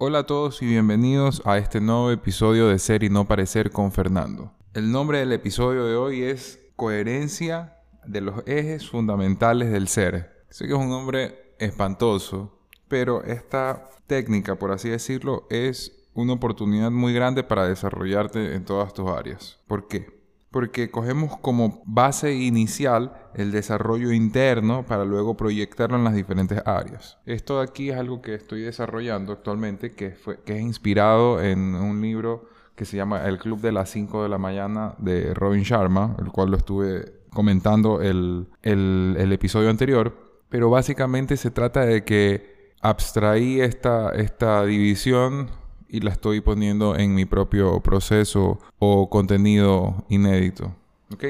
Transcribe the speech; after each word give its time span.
Hola 0.00 0.20
a 0.20 0.26
todos 0.26 0.62
y 0.62 0.66
bienvenidos 0.66 1.42
a 1.44 1.58
este 1.58 1.80
nuevo 1.80 2.12
episodio 2.12 2.68
de 2.68 2.78
Ser 2.78 3.02
y 3.02 3.10
no 3.10 3.26
parecer 3.26 3.72
con 3.72 3.90
Fernando. 3.90 4.52
El 4.72 4.92
nombre 4.92 5.18
del 5.18 5.32
episodio 5.32 5.86
de 5.86 5.96
hoy 5.96 6.22
es 6.22 6.60
Coherencia 6.76 7.78
de 8.06 8.20
los 8.20 8.46
ejes 8.46 8.88
fundamentales 8.88 9.72
del 9.72 9.88
ser. 9.88 10.44
Sé 10.50 10.68
que 10.68 10.74
es 10.74 10.78
un 10.78 10.88
nombre 10.88 11.56
espantoso, 11.58 12.60
pero 12.86 13.24
esta 13.24 13.90
técnica, 14.06 14.54
por 14.54 14.70
así 14.70 14.88
decirlo, 14.88 15.48
es 15.50 16.06
una 16.14 16.34
oportunidad 16.34 16.92
muy 16.92 17.12
grande 17.12 17.42
para 17.42 17.66
desarrollarte 17.66 18.54
en 18.54 18.64
todas 18.64 18.94
tus 18.94 19.10
áreas. 19.10 19.58
¿Por 19.66 19.88
qué? 19.88 20.17
Porque 20.58 20.90
cogemos 20.90 21.36
como 21.36 21.84
base 21.86 22.34
inicial 22.34 23.12
el 23.34 23.52
desarrollo 23.52 24.10
interno 24.10 24.84
para 24.84 25.04
luego 25.04 25.36
proyectarlo 25.36 25.96
en 25.96 26.02
las 26.02 26.16
diferentes 26.16 26.60
áreas. 26.66 27.16
Esto 27.26 27.58
de 27.58 27.62
aquí 27.62 27.90
es 27.90 27.96
algo 27.96 28.20
que 28.20 28.34
estoy 28.34 28.62
desarrollando 28.62 29.32
actualmente, 29.32 29.92
que, 29.92 30.10
fue, 30.10 30.40
que 30.40 30.56
es 30.56 30.60
inspirado 30.60 31.40
en 31.40 31.76
un 31.76 32.00
libro 32.00 32.48
que 32.74 32.84
se 32.84 32.96
llama 32.96 33.24
El 33.24 33.38
Club 33.38 33.60
de 33.60 33.70
las 33.70 33.88
5 33.90 34.24
de 34.24 34.28
la 34.28 34.38
mañana 34.38 34.96
de 34.98 35.32
Robin 35.32 35.62
Sharma, 35.62 36.16
el 36.18 36.32
cual 36.32 36.50
lo 36.50 36.56
estuve 36.56 37.04
comentando 37.32 38.02
el, 38.02 38.48
el, 38.62 39.14
el 39.16 39.32
episodio 39.32 39.70
anterior. 39.70 40.12
Pero 40.48 40.70
básicamente 40.70 41.36
se 41.36 41.52
trata 41.52 41.86
de 41.86 42.02
que 42.02 42.74
abstraí 42.80 43.60
esta, 43.60 44.10
esta 44.10 44.64
división 44.64 45.50
y 45.88 46.00
la 46.00 46.10
estoy 46.10 46.40
poniendo 46.40 46.96
en 46.96 47.14
mi 47.14 47.24
propio 47.24 47.80
proceso 47.80 48.58
o 48.78 49.08
contenido 49.08 50.04
inédito. 50.08 50.74
¿Ok? 51.12 51.24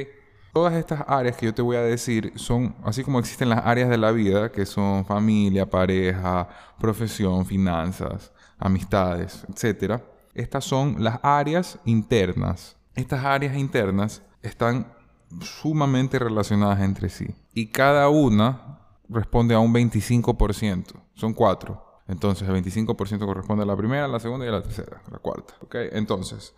Todas 0.53 0.75
estas 0.75 1.05
áreas 1.07 1.37
que 1.37 1.47
yo 1.47 1.55
te 1.55 1.63
voy 1.63 1.77
a 1.77 1.83
decir 1.83 2.33
son, 2.35 2.75
así 2.83 3.05
como 3.05 3.19
existen 3.19 3.49
las 3.49 3.65
áreas 3.65 3.89
de 3.89 3.99
la 3.99 4.11
vida, 4.11 4.51
que 4.51 4.67
son 4.67 5.05
familia, 5.05 5.71
pareja, 5.71 6.49
profesión, 6.81 7.47
finanzas, 7.47 8.33
amistades, 8.59 9.47
etc. 9.49 10.01
Estas 10.35 10.65
son 10.65 10.97
las 10.99 11.21
áreas 11.23 11.79
internas. 11.85 12.77
Estas 12.95 13.25
áreas 13.25 13.57
internas 13.57 14.23
están 14.43 14.93
sumamente 15.41 16.19
relacionadas 16.19 16.81
entre 16.81 17.09
sí. 17.09 17.29
Y 17.55 17.67
cada 17.67 18.09
una 18.09 18.79
responde 19.09 19.55
a 19.55 19.61
un 19.61 19.73
25%. 19.73 20.95
Son 21.15 21.35
cuatro. 21.35 21.88
Entonces 22.09 22.49
el 22.49 22.55
25% 22.57 23.25
corresponde 23.27 23.63
a 23.63 23.67
la 23.67 23.77
primera, 23.77 24.09
la 24.09 24.19
segunda 24.19 24.47
y 24.47 24.49
a 24.49 24.53
la 24.53 24.63
tercera, 24.63 25.03
la 25.11 25.19
cuarta. 25.19 25.55
¿okay? 25.61 25.91
Entonces, 25.93 26.55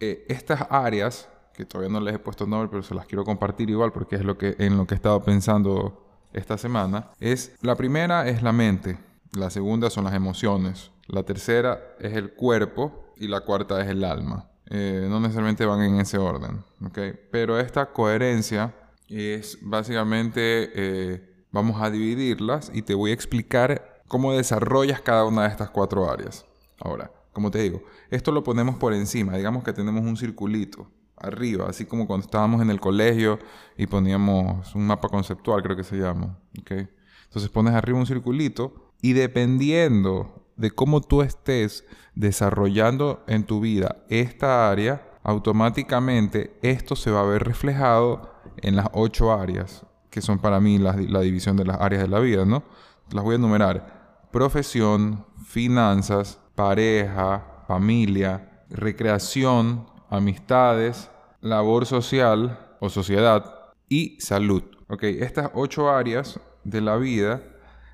eh, 0.00 0.26
estas 0.28 0.66
áreas, 0.68 1.28
que 1.54 1.64
todavía 1.64 1.92
no 1.92 2.00
les 2.00 2.16
he 2.16 2.18
puesto 2.18 2.46
nombre, 2.46 2.68
pero 2.68 2.82
se 2.82 2.94
las 2.94 3.06
quiero 3.06 3.24
compartir 3.24 3.70
igual 3.70 3.92
porque 3.92 4.16
es 4.16 4.24
lo 4.24 4.36
que, 4.36 4.56
en 4.58 4.76
lo 4.76 4.86
que 4.86 4.94
he 4.94 4.96
estado 4.96 5.22
pensando 5.22 6.06
esta 6.32 6.58
semana, 6.58 7.10
es 7.20 7.56
la 7.62 7.76
primera 7.76 8.28
es 8.28 8.42
la 8.42 8.52
mente, 8.52 8.98
la 9.32 9.50
segunda 9.50 9.90
son 9.90 10.04
las 10.04 10.14
emociones, 10.14 10.90
la 11.06 11.22
tercera 11.22 11.80
es 12.00 12.14
el 12.14 12.32
cuerpo 12.32 13.12
y 13.16 13.28
la 13.28 13.40
cuarta 13.40 13.80
es 13.80 13.88
el 13.88 14.04
alma. 14.04 14.48
Eh, 14.72 15.06
no 15.08 15.18
necesariamente 15.20 15.66
van 15.66 15.82
en 15.82 16.00
ese 16.00 16.18
orden, 16.18 16.64
¿okay? 16.84 17.12
pero 17.30 17.58
esta 17.58 17.92
coherencia 17.92 18.74
es 19.08 19.58
básicamente, 19.60 20.70
eh, 20.74 21.44
vamos 21.50 21.82
a 21.82 21.90
dividirlas 21.90 22.70
y 22.72 22.82
te 22.82 22.94
voy 22.94 23.10
a 23.10 23.14
explicar 23.14 23.89
cómo 24.10 24.32
desarrollas 24.32 25.00
cada 25.00 25.24
una 25.24 25.42
de 25.42 25.50
estas 25.50 25.70
cuatro 25.70 26.10
áreas. 26.10 26.44
Ahora, 26.80 27.12
como 27.32 27.52
te 27.52 27.60
digo, 27.60 27.80
esto 28.10 28.32
lo 28.32 28.42
ponemos 28.42 28.74
por 28.74 28.92
encima, 28.92 29.36
digamos 29.36 29.62
que 29.62 29.72
tenemos 29.72 30.02
un 30.02 30.16
circulito 30.16 30.90
arriba, 31.16 31.66
así 31.68 31.84
como 31.86 32.08
cuando 32.08 32.24
estábamos 32.24 32.60
en 32.60 32.70
el 32.70 32.80
colegio 32.80 33.38
y 33.76 33.86
poníamos 33.86 34.74
un 34.74 34.84
mapa 34.84 35.08
conceptual, 35.08 35.62
creo 35.62 35.76
que 35.76 35.84
se 35.84 35.96
llama. 35.96 36.36
Entonces 36.52 37.50
pones 37.50 37.72
arriba 37.72 38.00
un 38.00 38.06
circulito 38.06 38.94
y 39.00 39.12
dependiendo 39.12 40.44
de 40.56 40.72
cómo 40.72 41.02
tú 41.02 41.22
estés 41.22 41.84
desarrollando 42.16 43.22
en 43.28 43.44
tu 43.44 43.60
vida 43.60 44.04
esta 44.08 44.72
área, 44.72 45.08
automáticamente 45.22 46.58
esto 46.62 46.96
se 46.96 47.12
va 47.12 47.20
a 47.20 47.26
ver 47.26 47.44
reflejado 47.44 48.34
en 48.56 48.74
las 48.74 48.88
ocho 48.92 49.32
áreas, 49.32 49.86
que 50.10 50.20
son 50.20 50.40
para 50.40 50.58
mí 50.58 50.78
la, 50.78 50.96
la 50.96 51.20
división 51.20 51.56
de 51.56 51.64
las 51.64 51.80
áreas 51.80 52.02
de 52.02 52.08
la 52.08 52.18
vida, 52.18 52.44
¿no? 52.44 52.64
Las 53.12 53.22
voy 53.22 53.34
a 53.34 53.36
enumerar 53.36 53.99
profesión, 54.30 55.24
finanzas, 55.44 56.40
pareja, 56.54 57.64
familia, 57.66 58.64
recreación, 58.68 59.86
amistades, 60.08 61.10
labor 61.40 61.86
social 61.86 62.76
o 62.80 62.88
sociedad 62.88 63.72
y 63.88 64.20
salud. 64.20 64.62
Estas 65.00 65.50
ocho 65.54 65.90
áreas 65.90 66.40
de 66.64 66.80
la 66.80 66.96
vida 66.96 67.42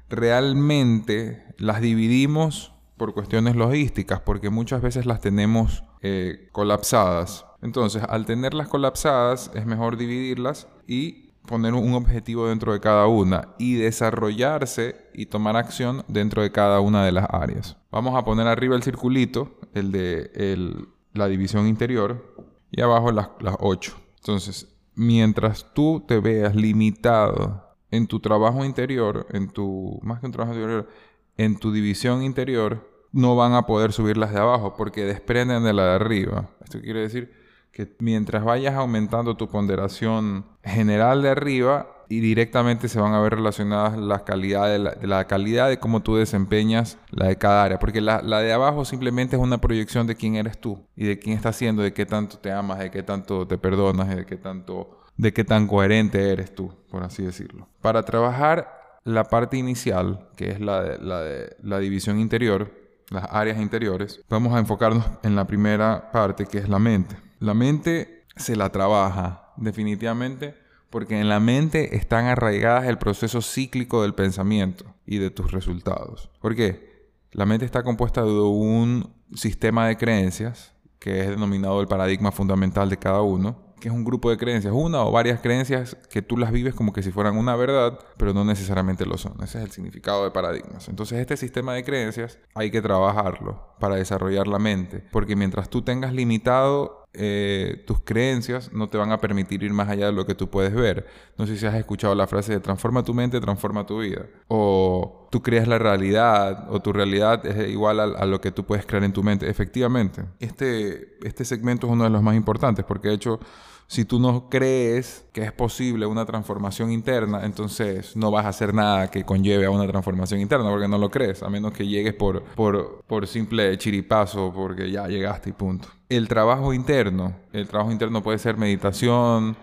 realmente 0.09 1.45
las 1.59 1.81
dividimos 1.81 2.73
por 2.97 3.13
cuestiones 3.13 3.57
logísticas, 3.57 4.21
porque 4.21 4.51
muchas 4.51 4.81
veces 4.81 5.05
las 5.05 5.21
tenemos 5.21 5.85
eh, 6.01 6.49
colapsadas. 6.53 7.45
Entonces, 7.61 8.03
al 8.09 8.25
tenerlas 8.25 8.69
colapsadas, 8.69 9.51
es 9.55 9.67
mejor 9.67 9.97
dividirlas 9.97 10.69
y 10.87 11.26
poner 11.47 11.75
un 11.75 11.95
objetivo 11.95 12.49
dentro 12.49 12.73
de 12.73 12.81
cada 12.81 13.07
una 13.07 13.49
y 13.59 13.75
desarrollarse 13.77 15.09
y 15.15 15.27
tomar 15.27 15.57
acción 15.57 16.05
dentro 16.09 16.43
de 16.43 16.53
cada 16.53 16.81
una 16.81 17.05
de 17.05 17.13
las 17.13 17.27
áreas. 17.31 17.77
Vamos 17.91 18.15
a 18.17 18.25
poner 18.25 18.47
arriba 18.47 18.77
el 18.77 18.83
circulito, 18.83 19.59
el 19.75 19.93
de 19.93 20.77
la 21.13 21.29
división 21.29 21.67
interior, 21.67 22.35
y 22.71 22.81
abajo 22.83 23.13
las, 23.13 23.29
las 23.41 23.57
ocho. 23.61 23.97
Entonces, 24.19 24.77
mientras 24.95 25.73
tú 25.73 26.05
te 26.07 26.21
veas 26.21 26.55
limitado 26.55 27.65
en 27.91 28.07
tu 28.07 28.21
trabajo 28.21 28.65
interior, 28.65 29.27
en 29.31 29.49
tu, 29.49 29.99
más 30.03 30.21
que 30.21 30.27
un 30.27 30.33
trabajo 30.33 30.55
interior, 30.55 30.89
en 31.37 31.59
tu 31.59 31.73
división 31.73 32.23
interior, 32.23 32.91
no 33.13 33.37
van 33.37 33.55
a 33.55 33.67
poder 33.67 33.93
subir 33.93 34.17
las 34.17 34.33
de 34.33 34.41
abajo 34.41 34.75
porque 34.77 35.05
desprenden 35.05 35.65
de 35.65 35.73
la 35.73 35.85
de 35.85 35.95
arriba. 35.95 36.51
Esto 36.63 36.81
quiere 36.81 37.01
decir 37.01 37.33
que 37.77 37.95
mientras 37.99 38.43
vayas 38.43 38.75
aumentando 38.75 39.37
tu 39.37 39.51
ponderación 39.51 40.47
general 40.65 41.21
de 41.21 41.29
arriba 41.29 42.05
y 42.09 42.21
directamente 42.21 42.89
se 42.89 42.99
van 42.99 43.13
a 43.13 43.21
ver 43.21 43.35
relacionadas 43.35 43.99
la 43.99 44.25
calidad 44.25 44.67
de 44.71 45.07
la, 45.07 45.27
calidad 45.27 45.69
de 45.69 45.79
cómo 45.79 46.01
tú 46.01 46.17
desempeñas 46.17 46.97
la 47.11 47.27
de 47.27 47.37
cada 47.37 47.65
área. 47.65 47.79
Porque 47.79 48.01
la, 48.01 48.23
de 48.23 48.51
abajo 48.51 48.87
simplemente 48.87 49.37
es 49.37 49.43
una 49.43 49.59
proyección 49.59 50.07
de 50.07 50.15
quién 50.15 50.37
eres 50.37 50.59
tú 50.59 50.87
y 50.97 51.05
de 51.05 51.19
quién 51.19 51.37
estás 51.37 51.57
siendo, 51.57 51.83
de 51.83 51.93
qué 51.93 52.07
tanto 52.07 52.39
te 52.39 52.51
amas, 52.51 52.79
de 52.79 52.91
qué 52.91 53.03
tanto 53.03 53.47
te 53.47 53.59
perdonas, 53.59 54.09
de 54.09 54.25
qué 54.25 54.39
tanto, 54.39 54.99
de 55.19 55.35
qué 55.35 55.45
tan 55.45 55.67
coherente 55.67 56.33
eres 56.33 56.55
tú, 56.55 56.73
por 56.91 57.03
así 57.03 57.25
decirlo. 57.25 57.69
Para 57.83 58.05
trabajar 58.05 59.01
la 59.05 59.25
parte 59.25 59.59
inicial, 59.59 60.31
que 60.35 60.51
es 60.51 60.61
la 60.61 60.83
de 60.83 60.99
la, 60.99 61.21
de, 61.21 61.57
la 61.63 61.79
división 61.79 62.21
interior, 62.21 62.73
las 63.11 63.27
áreas 63.31 63.61
interiores, 63.61 64.23
vamos 64.31 64.55
a 64.55 64.61
enfocarnos 64.61 65.05
en 65.23 65.37
la 65.37 65.47
primera 65.47 66.11
parte, 66.11 66.47
que 66.47 66.57
es 66.57 66.71
la 66.71 66.79
mente. 66.79 67.26
La 67.39 67.55
mente 67.55 68.25
se 68.37 68.57
la 68.57 68.71
trabaja 68.71 69.53
definitivamente 69.57 70.55
porque 70.91 71.21
en 71.21 71.29
la 71.29 71.41
mente 71.41 71.97
están 71.97 72.27
arraigadas 72.27 72.87
el 72.87 72.99
proceso 72.99 73.43
cíclico 73.43 74.03
del 74.03 74.15
pensamiento 74.15 74.85
y 75.05 75.19
de 75.19 75.31
tus 75.31 75.53
resultados. 75.53 76.31
¿Por 76.41 76.55
qué? 76.55 77.11
La 77.33 77.45
mente 77.45 77.67
está 77.67 77.83
compuesta 77.83 78.23
de 78.23 78.31
un 78.31 79.13
sistema 79.35 79.89
de 79.89 79.97
creencias 79.97 80.73
que 80.99 81.21
es 81.21 81.29
denominado 81.29 81.81
el 81.81 81.87
paradigma 81.87 82.33
fundamental 82.33 82.89
de 82.89 82.97
cada 82.97 83.21
uno, 83.21 83.75
que 83.81 83.89
es 83.89 83.95
un 83.95 84.05
grupo 84.05 84.31
de 84.31 84.39
creencias, 84.39 84.73
una 84.75 85.05
o 85.05 85.13
varias 85.13 85.41
creencias 85.41 85.97
que 86.11 86.23
tú 86.23 86.39
las 86.39 86.51
vives 86.51 86.75
como 86.75 86.93
que 86.93 87.03
si 87.03 87.13
fueran 87.13 87.37
una 87.37 87.55
verdad, 87.57 87.99
pero 88.17 88.33
no 88.33 88.45
necesariamente 88.45 89.05
lo 89.05 89.19
son. 89.19 89.35
Ese 89.43 89.59
es 89.59 89.65
el 89.65 89.71
significado 89.71 90.25
de 90.25 90.31
paradigmas. 90.31 90.89
Entonces 90.89 91.19
este 91.19 91.37
sistema 91.37 91.75
de 91.75 91.85
creencias 91.85 92.39
hay 92.55 92.71
que 92.71 92.81
trabajarlo 92.81 93.75
para 93.79 93.97
desarrollar 93.97 94.49
la 94.49 94.59
mente, 94.59 95.05
porque 95.13 95.37
mientras 95.37 95.69
tú 95.69 95.83
tengas 95.83 96.13
limitado 96.13 97.06
eh, 97.19 97.83
tus 97.87 98.01
creencias 98.01 98.73
no 98.73 98.89
te 98.89 98.99
van 98.99 99.11
a 99.11 99.19
permitir 99.19 99.63
ir 99.63 99.73
más 99.73 99.89
allá 99.89 100.07
de 100.07 100.13
lo 100.13 100.27
que 100.27 100.35
tú 100.35 100.49
puedes 100.51 100.75
ver. 100.75 101.07
No 101.39 101.47
sé 101.47 101.57
si 101.57 101.67
has 101.67 101.75
escuchado 101.75 102.15
la 102.15 102.27
frase 102.27 102.53
de 102.53 102.61
transforma 102.61 103.03
tu 103.03 103.15
mente, 103.15 103.41
transforma 103.41 103.87
tu 103.87 104.01
vida. 104.01 104.27
O 104.49 105.29
tú 105.31 105.43
creas 105.43 105.67
la 105.67 105.79
realidad 105.79 106.67
o 106.71 106.81
tu 106.81 106.93
realidad 106.93 107.45
es 107.47 107.69
igual 107.69 108.01
a, 108.01 108.27
lo 108.27 108.41
que 108.41 108.53
tú 108.53 108.65
puedes 108.65 108.87
crear 108.87 109.05
en 109.05 109.13
tu 109.13 109.23
mente. 109.23 109.49
Efectivamente, 109.49 110.25
este, 110.41 111.19
este 111.27 111.45
segmento 111.45 111.87
es 111.87 111.93
uno 111.93 112.05
de 112.05 112.11
los 112.11 112.23
más 112.23 112.37
importantes 112.37 112.85
porque 112.85 113.09
de 113.09 113.15
hecho 113.15 113.41
si 113.89 114.05
tú 114.05 114.19
no 114.19 114.49
crees 114.49 115.25
que 115.33 115.43
es 115.43 115.53
posible 115.53 116.07
una 116.07 116.27
transformación 116.27 116.91
interna, 116.91 117.45
entonces 117.45 118.17
no 118.17 118.31
vas 118.31 118.47
a 118.47 118.49
hacer 118.49 118.75
nada 118.75 119.11
que 119.11 119.25
conlleve 119.25 119.67
a 119.67 119.71
una 119.71 119.87
transformación 119.87 120.41
interna 120.41 120.69
porque 120.71 120.89
no 120.89 120.99
lo 120.99 121.11
crees, 121.11 121.43
a 121.43 121.49
menos 121.49 121.73
que 121.73 121.87
llegues 121.87 122.15
por, 122.15 122.43
por, 122.43 123.03
por 123.07 123.27
simple 123.27 123.77
chiripazo, 123.79 124.53
porque 124.53 124.91
ya 124.91 125.07
llegaste 125.07 125.51
y 125.51 125.53
punto. 125.53 125.89
El 126.09 126.29
trabajo 126.29 126.73
interno, 126.73 127.35
el 127.53 127.69
trabajo 127.69 127.93
interno 127.93 128.23
puede 128.23 128.39
ser 128.39 128.57
meditación, 128.57 129.57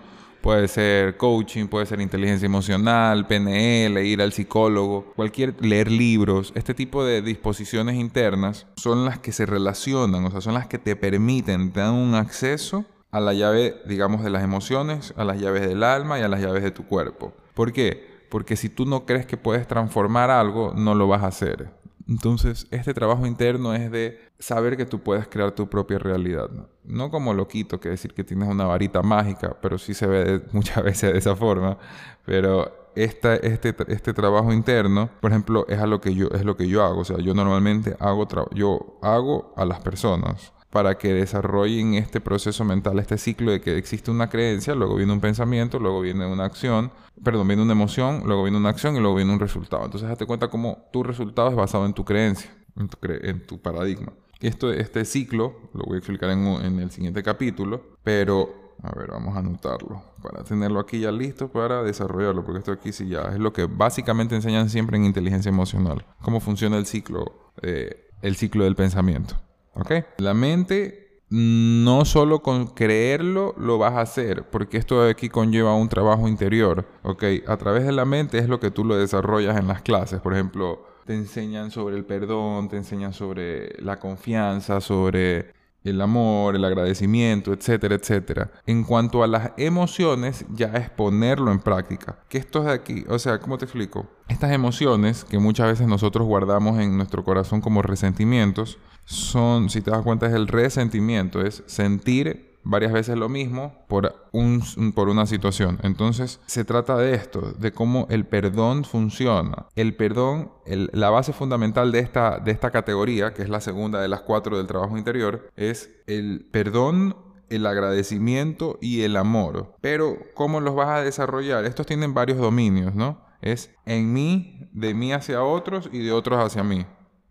Puede 0.43 0.67
ser 0.67 1.15
coaching, 1.15 1.67
puede 1.67 1.85
ser 1.85 2.01
inteligencia 2.01 2.45
emocional, 2.45 3.27
PNL, 3.27 3.97
ir 4.05 4.21
al 4.21 4.33
psicólogo, 4.33 5.13
cualquier 5.15 5.55
leer 5.63 5.89
libros. 5.89 6.51
Este 6.53 6.73
tipo 6.73 7.05
de 7.05 7.21
disposiciones 7.21 7.95
internas 7.95 8.67
son 8.75 9.05
las 9.05 9.19
que 9.19 9.31
se 9.31 9.45
relacionan, 9.45 10.25
o 10.25 10.31
sea, 10.31 10.41
son 10.41 10.55
las 10.55 10.67
que 10.67 10.77
te 10.77 10.97
permiten, 10.97 11.71
te 11.71 11.79
dan 11.79 11.93
un 11.93 12.13
acceso 12.13 12.83
a 13.13 13.19
la 13.19 13.33
llave, 13.33 13.79
digamos, 13.85 14.23
de 14.23 14.31
las 14.31 14.43
emociones, 14.43 15.13
a 15.15 15.23
las 15.23 15.39
llaves 15.39 15.61
del 15.61 15.83
alma 15.83 16.17
y 16.17 16.23
a 16.23 16.27
las 16.27 16.41
llaves 16.41 16.63
de 16.63 16.71
tu 16.71 16.87
cuerpo. 16.87 17.31
¿Por 17.53 17.71
qué? 17.71 18.25
Porque 18.31 18.55
si 18.55 18.69
tú 18.69 18.87
no 18.87 19.05
crees 19.05 19.27
que 19.27 19.37
puedes 19.37 19.67
transformar 19.67 20.31
algo, 20.31 20.73
no 20.75 20.95
lo 20.95 21.07
vas 21.07 21.21
a 21.21 21.27
hacer. 21.27 21.69
Entonces, 22.09 22.65
este 22.71 22.91
trabajo 22.95 23.27
interno 23.27 23.75
es 23.75 23.91
de 23.91 24.19
saber 24.39 24.77
que 24.77 24.87
tú 24.87 25.01
puedes 25.01 25.27
crear 25.27 25.51
tu 25.51 25.69
propia 25.69 25.99
realidad. 25.99 26.49
No, 26.83 27.11
como 27.11 27.35
loquito, 27.35 27.79
que 27.79 27.89
decir 27.89 28.15
que 28.15 28.23
tienes 28.23 28.49
una 28.49 28.65
varita 28.65 29.03
mágica, 29.03 29.55
pero 29.61 29.77
sí 29.77 29.93
se 29.93 30.07
ve 30.07 30.41
muchas 30.51 30.83
veces 30.83 31.13
de 31.13 31.19
esa 31.19 31.35
forma. 31.35 31.77
Pero 32.25 32.89
este, 32.95 33.45
este 33.45 34.13
trabajo 34.13 34.51
interno, 34.51 35.11
por 35.21 35.29
ejemplo, 35.29 35.67
es, 35.69 35.77
a 35.77 35.85
lo 35.85 36.01
que 36.01 36.15
yo, 36.15 36.29
es 36.29 36.43
lo 36.43 36.57
que 36.57 36.67
yo 36.67 36.83
hago. 36.83 37.01
O 37.01 37.05
sea, 37.05 37.19
yo 37.19 37.35
normalmente 37.35 37.95
hago, 37.99 38.27
yo 38.55 38.97
hago 39.03 39.53
a 39.55 39.65
las 39.65 39.81
personas 39.81 40.51
para 40.73 40.97
que 40.97 41.13
desarrollen 41.13 41.93
este 41.93 42.19
proceso 42.19 42.65
mental, 42.65 42.97
este 42.97 43.19
ciclo 43.19 43.51
de 43.51 43.61
que 43.61 43.77
existe 43.77 44.09
una 44.09 44.27
creencia, 44.27 44.73
luego 44.73 44.95
viene 44.95 45.13
un 45.13 45.21
pensamiento, 45.21 45.77
luego 45.77 46.01
viene 46.01 46.25
una 46.25 46.45
acción, 46.45 46.91
perdón, 47.23 47.47
viene 47.47 47.61
una 47.61 47.73
emoción, 47.73 48.23
luego 48.25 48.41
viene 48.41 48.57
una 48.57 48.69
acción 48.69 48.95
y 48.95 48.99
luego 48.99 49.15
viene 49.15 49.31
un 49.31 49.39
resultado. 49.39 49.85
Entonces, 49.85 50.09
date 50.09 50.25
cuenta 50.25 50.47
cómo 50.47 50.89
tu 50.91 51.03
resultado 51.03 51.49
es 51.49 51.55
basado 51.55 51.85
en 51.85 51.93
tu 51.93 52.03
creencia, 52.03 52.49
en 52.75 53.45
tu, 53.45 53.61
paradigma. 53.61 54.13
Esto, 54.39 54.73
este 54.73 55.05
ciclo 55.05 55.69
lo 55.75 55.85
voy 55.85 55.97
a 55.97 55.97
explicar 55.99 56.31
en, 56.31 56.43
en 56.47 56.79
el 56.79 56.89
siguiente 56.89 57.21
capítulo, 57.21 57.83
pero 58.03 58.75
a 58.81 58.97
ver, 58.97 59.11
vamos 59.11 59.35
a 59.35 59.39
anotarlo 59.41 60.01
para 60.23 60.43
tenerlo 60.43 60.79
aquí 60.79 61.01
ya 61.01 61.11
listo 61.11 61.49
para 61.49 61.83
desarrollarlo, 61.83 62.43
porque 62.43 62.57
esto 62.57 62.71
aquí 62.71 62.91
sí 62.91 63.07
ya 63.07 63.21
es 63.31 63.37
lo 63.37 63.53
que 63.53 63.65
básicamente 63.65 64.33
enseñan 64.33 64.71
siempre 64.71 64.97
en 64.97 65.05
inteligencia 65.05 65.49
emocional, 65.49 66.03
cómo 66.23 66.39
funciona 66.39 66.77
el 66.77 66.87
ciclo, 66.87 67.51
eh, 67.61 68.09
el 68.23 68.35
ciclo 68.37 68.63
del 68.63 68.75
pensamiento. 68.75 69.35
¿Ok? 69.75 69.91
La 70.17 70.33
mente 70.33 71.03
no 71.29 72.05
solo 72.05 72.43
con 72.43 72.67
creerlo 72.67 73.55
lo 73.57 73.79
vas 73.79 73.93
a 73.93 74.01
hacer, 74.01 74.49
porque 74.51 74.77
esto 74.77 75.03
de 75.03 75.11
aquí 75.11 75.29
conlleva 75.29 75.75
un 75.75 75.89
trabajo 75.89 76.27
interior, 76.27 76.85
¿ok? 77.01 77.23
A 77.47 77.57
través 77.57 77.85
de 77.85 77.91
la 77.91 78.05
mente 78.05 78.37
es 78.37 78.47
lo 78.47 78.59
que 78.59 78.69
tú 78.69 78.85
lo 78.85 78.95
desarrollas 78.95 79.57
en 79.57 79.67
las 79.67 79.81
clases, 79.81 80.21
por 80.21 80.33
ejemplo, 80.33 80.85
te 81.05 81.15
enseñan 81.15 81.71
sobre 81.71 81.95
el 81.95 82.05
perdón, 82.05 82.69
te 82.69 82.77
enseñan 82.77 83.13
sobre 83.13 83.81
la 83.81 83.99
confianza, 83.99 84.79
sobre 84.79 85.51
el 85.83 85.99
amor, 86.01 86.55
el 86.55 86.63
agradecimiento, 86.63 87.51
etcétera, 87.51 87.95
etcétera. 87.95 88.51
En 88.65 88.83
cuanto 88.83 89.23
a 89.23 89.27
las 89.27 89.51
emociones, 89.57 90.45
ya 90.53 90.67
es 90.67 90.89
ponerlo 90.89 91.51
en 91.51 91.59
práctica. 91.59 92.19
Que 92.29 92.37
esto 92.37 92.59
es 92.59 92.65
de 92.65 92.71
aquí, 92.71 93.05
o 93.09 93.19
sea, 93.19 93.39
¿cómo 93.39 93.57
te 93.57 93.65
explico? 93.65 94.07
Estas 94.29 94.51
emociones 94.51 95.25
que 95.25 95.39
muchas 95.39 95.67
veces 95.67 95.87
nosotros 95.87 96.25
guardamos 96.25 96.79
en 96.79 96.95
nuestro 96.95 97.23
corazón 97.23 97.59
como 97.59 97.81
resentimientos, 97.81 98.77
son, 99.05 99.69
si 99.69 99.81
te 99.81 99.91
das 99.91 100.01
cuenta, 100.01 100.27
es 100.27 100.33
el 100.33 100.47
resentimiento, 100.47 101.41
es 101.41 101.63
sentir 101.65 102.53
varias 102.63 102.93
veces 102.93 103.17
lo 103.17 103.29
mismo 103.29 103.85
por, 103.87 104.15
un, 104.31 104.63
por 104.95 105.09
una 105.09 105.25
situación. 105.25 105.79
Entonces, 105.83 106.39
se 106.45 106.63
trata 106.63 106.97
de 106.97 107.13
esto, 107.13 107.53
de 107.59 107.71
cómo 107.71 108.07
el 108.09 108.25
perdón 108.25 108.85
funciona. 108.85 109.67
El 109.75 109.95
perdón, 109.95 110.51
la 110.65 111.09
base 111.09 111.33
fundamental 111.33 111.91
de 111.91 111.99
esta, 111.99 112.39
de 112.39 112.51
esta 112.51 112.71
categoría, 112.71 113.33
que 113.33 113.43
es 113.43 113.49
la 113.49 113.61
segunda 113.61 114.01
de 114.01 114.07
las 114.07 114.21
cuatro 114.21 114.57
del 114.57 114.67
trabajo 114.67 114.97
interior, 114.97 115.49
es 115.55 115.89
el 116.07 116.47
perdón 116.51 117.15
el 117.49 117.65
agradecimiento 117.65 118.79
y 118.81 119.01
el 119.01 119.15
amor. 119.15 119.75
Pero, 119.81 120.17
¿cómo 120.33 120.59
los 120.59 120.75
vas 120.75 120.89
a 120.89 121.03
desarrollar? 121.03 121.65
Estos 121.65 121.85
tienen 121.85 122.13
varios 122.13 122.37
dominios, 122.39 122.95
¿no? 122.95 123.21
Es 123.41 123.69
en 123.85 124.13
mí, 124.13 124.69
de 124.71 124.93
mí 124.93 125.11
hacia 125.11 125.43
otros 125.43 125.89
y 125.91 125.99
de 125.99 126.13
otros 126.13 126.43
hacia 126.43 126.63
mí. 126.63 126.85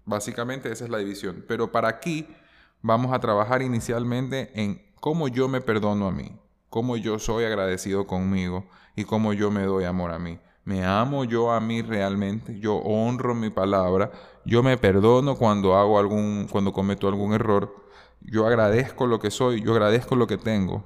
Básicamente 0.04 0.70
esa 0.70 0.84
es 0.84 0.90
la 0.90 0.99
división. 0.99 1.44
Pero 1.46 1.72
para 1.72 1.88
aquí 1.88 2.26
vamos 2.82 3.12
a 3.12 3.20
trabajar 3.20 3.62
inicialmente 3.62 4.50
en 4.54 4.82
cómo 5.00 5.28
yo 5.28 5.49
me 5.49 5.60
perdono 5.60 6.06
a 6.06 6.12
mí, 6.12 6.38
cómo 6.69 6.96
yo 6.96 7.19
soy 7.19 7.44
agradecido 7.44 8.06
conmigo 8.06 8.66
y 8.96 9.04
cómo 9.04 9.32
yo 9.32 9.50
me 9.50 9.62
doy 9.64 9.84
amor 9.84 10.12
a 10.12 10.19
mí. 10.19 10.38
Me 10.64 10.84
amo 10.84 11.25
yo 11.25 11.50
a 11.50 11.60
mí 11.60 11.82
realmente, 11.82 12.60
yo 12.60 12.76
honro 12.76 13.34
mi 13.34 13.50
palabra, 13.50 14.12
yo 14.44 14.62
me 14.62 14.76
perdono 14.76 15.34
cuando 15.34 15.76
hago 15.76 15.99
algún 15.99 16.46
cuando 16.48 16.72
cometo 16.72 17.08
algún 17.08 17.32
error, 17.32 17.75
yo 18.20 18.46
agradezco 18.46 19.08
lo 19.08 19.19
que 19.19 19.32
soy, 19.32 19.60
yo 19.60 19.72
agradezco 19.72 20.14
lo 20.14 20.28
que 20.28 20.38
tengo. 20.38 20.84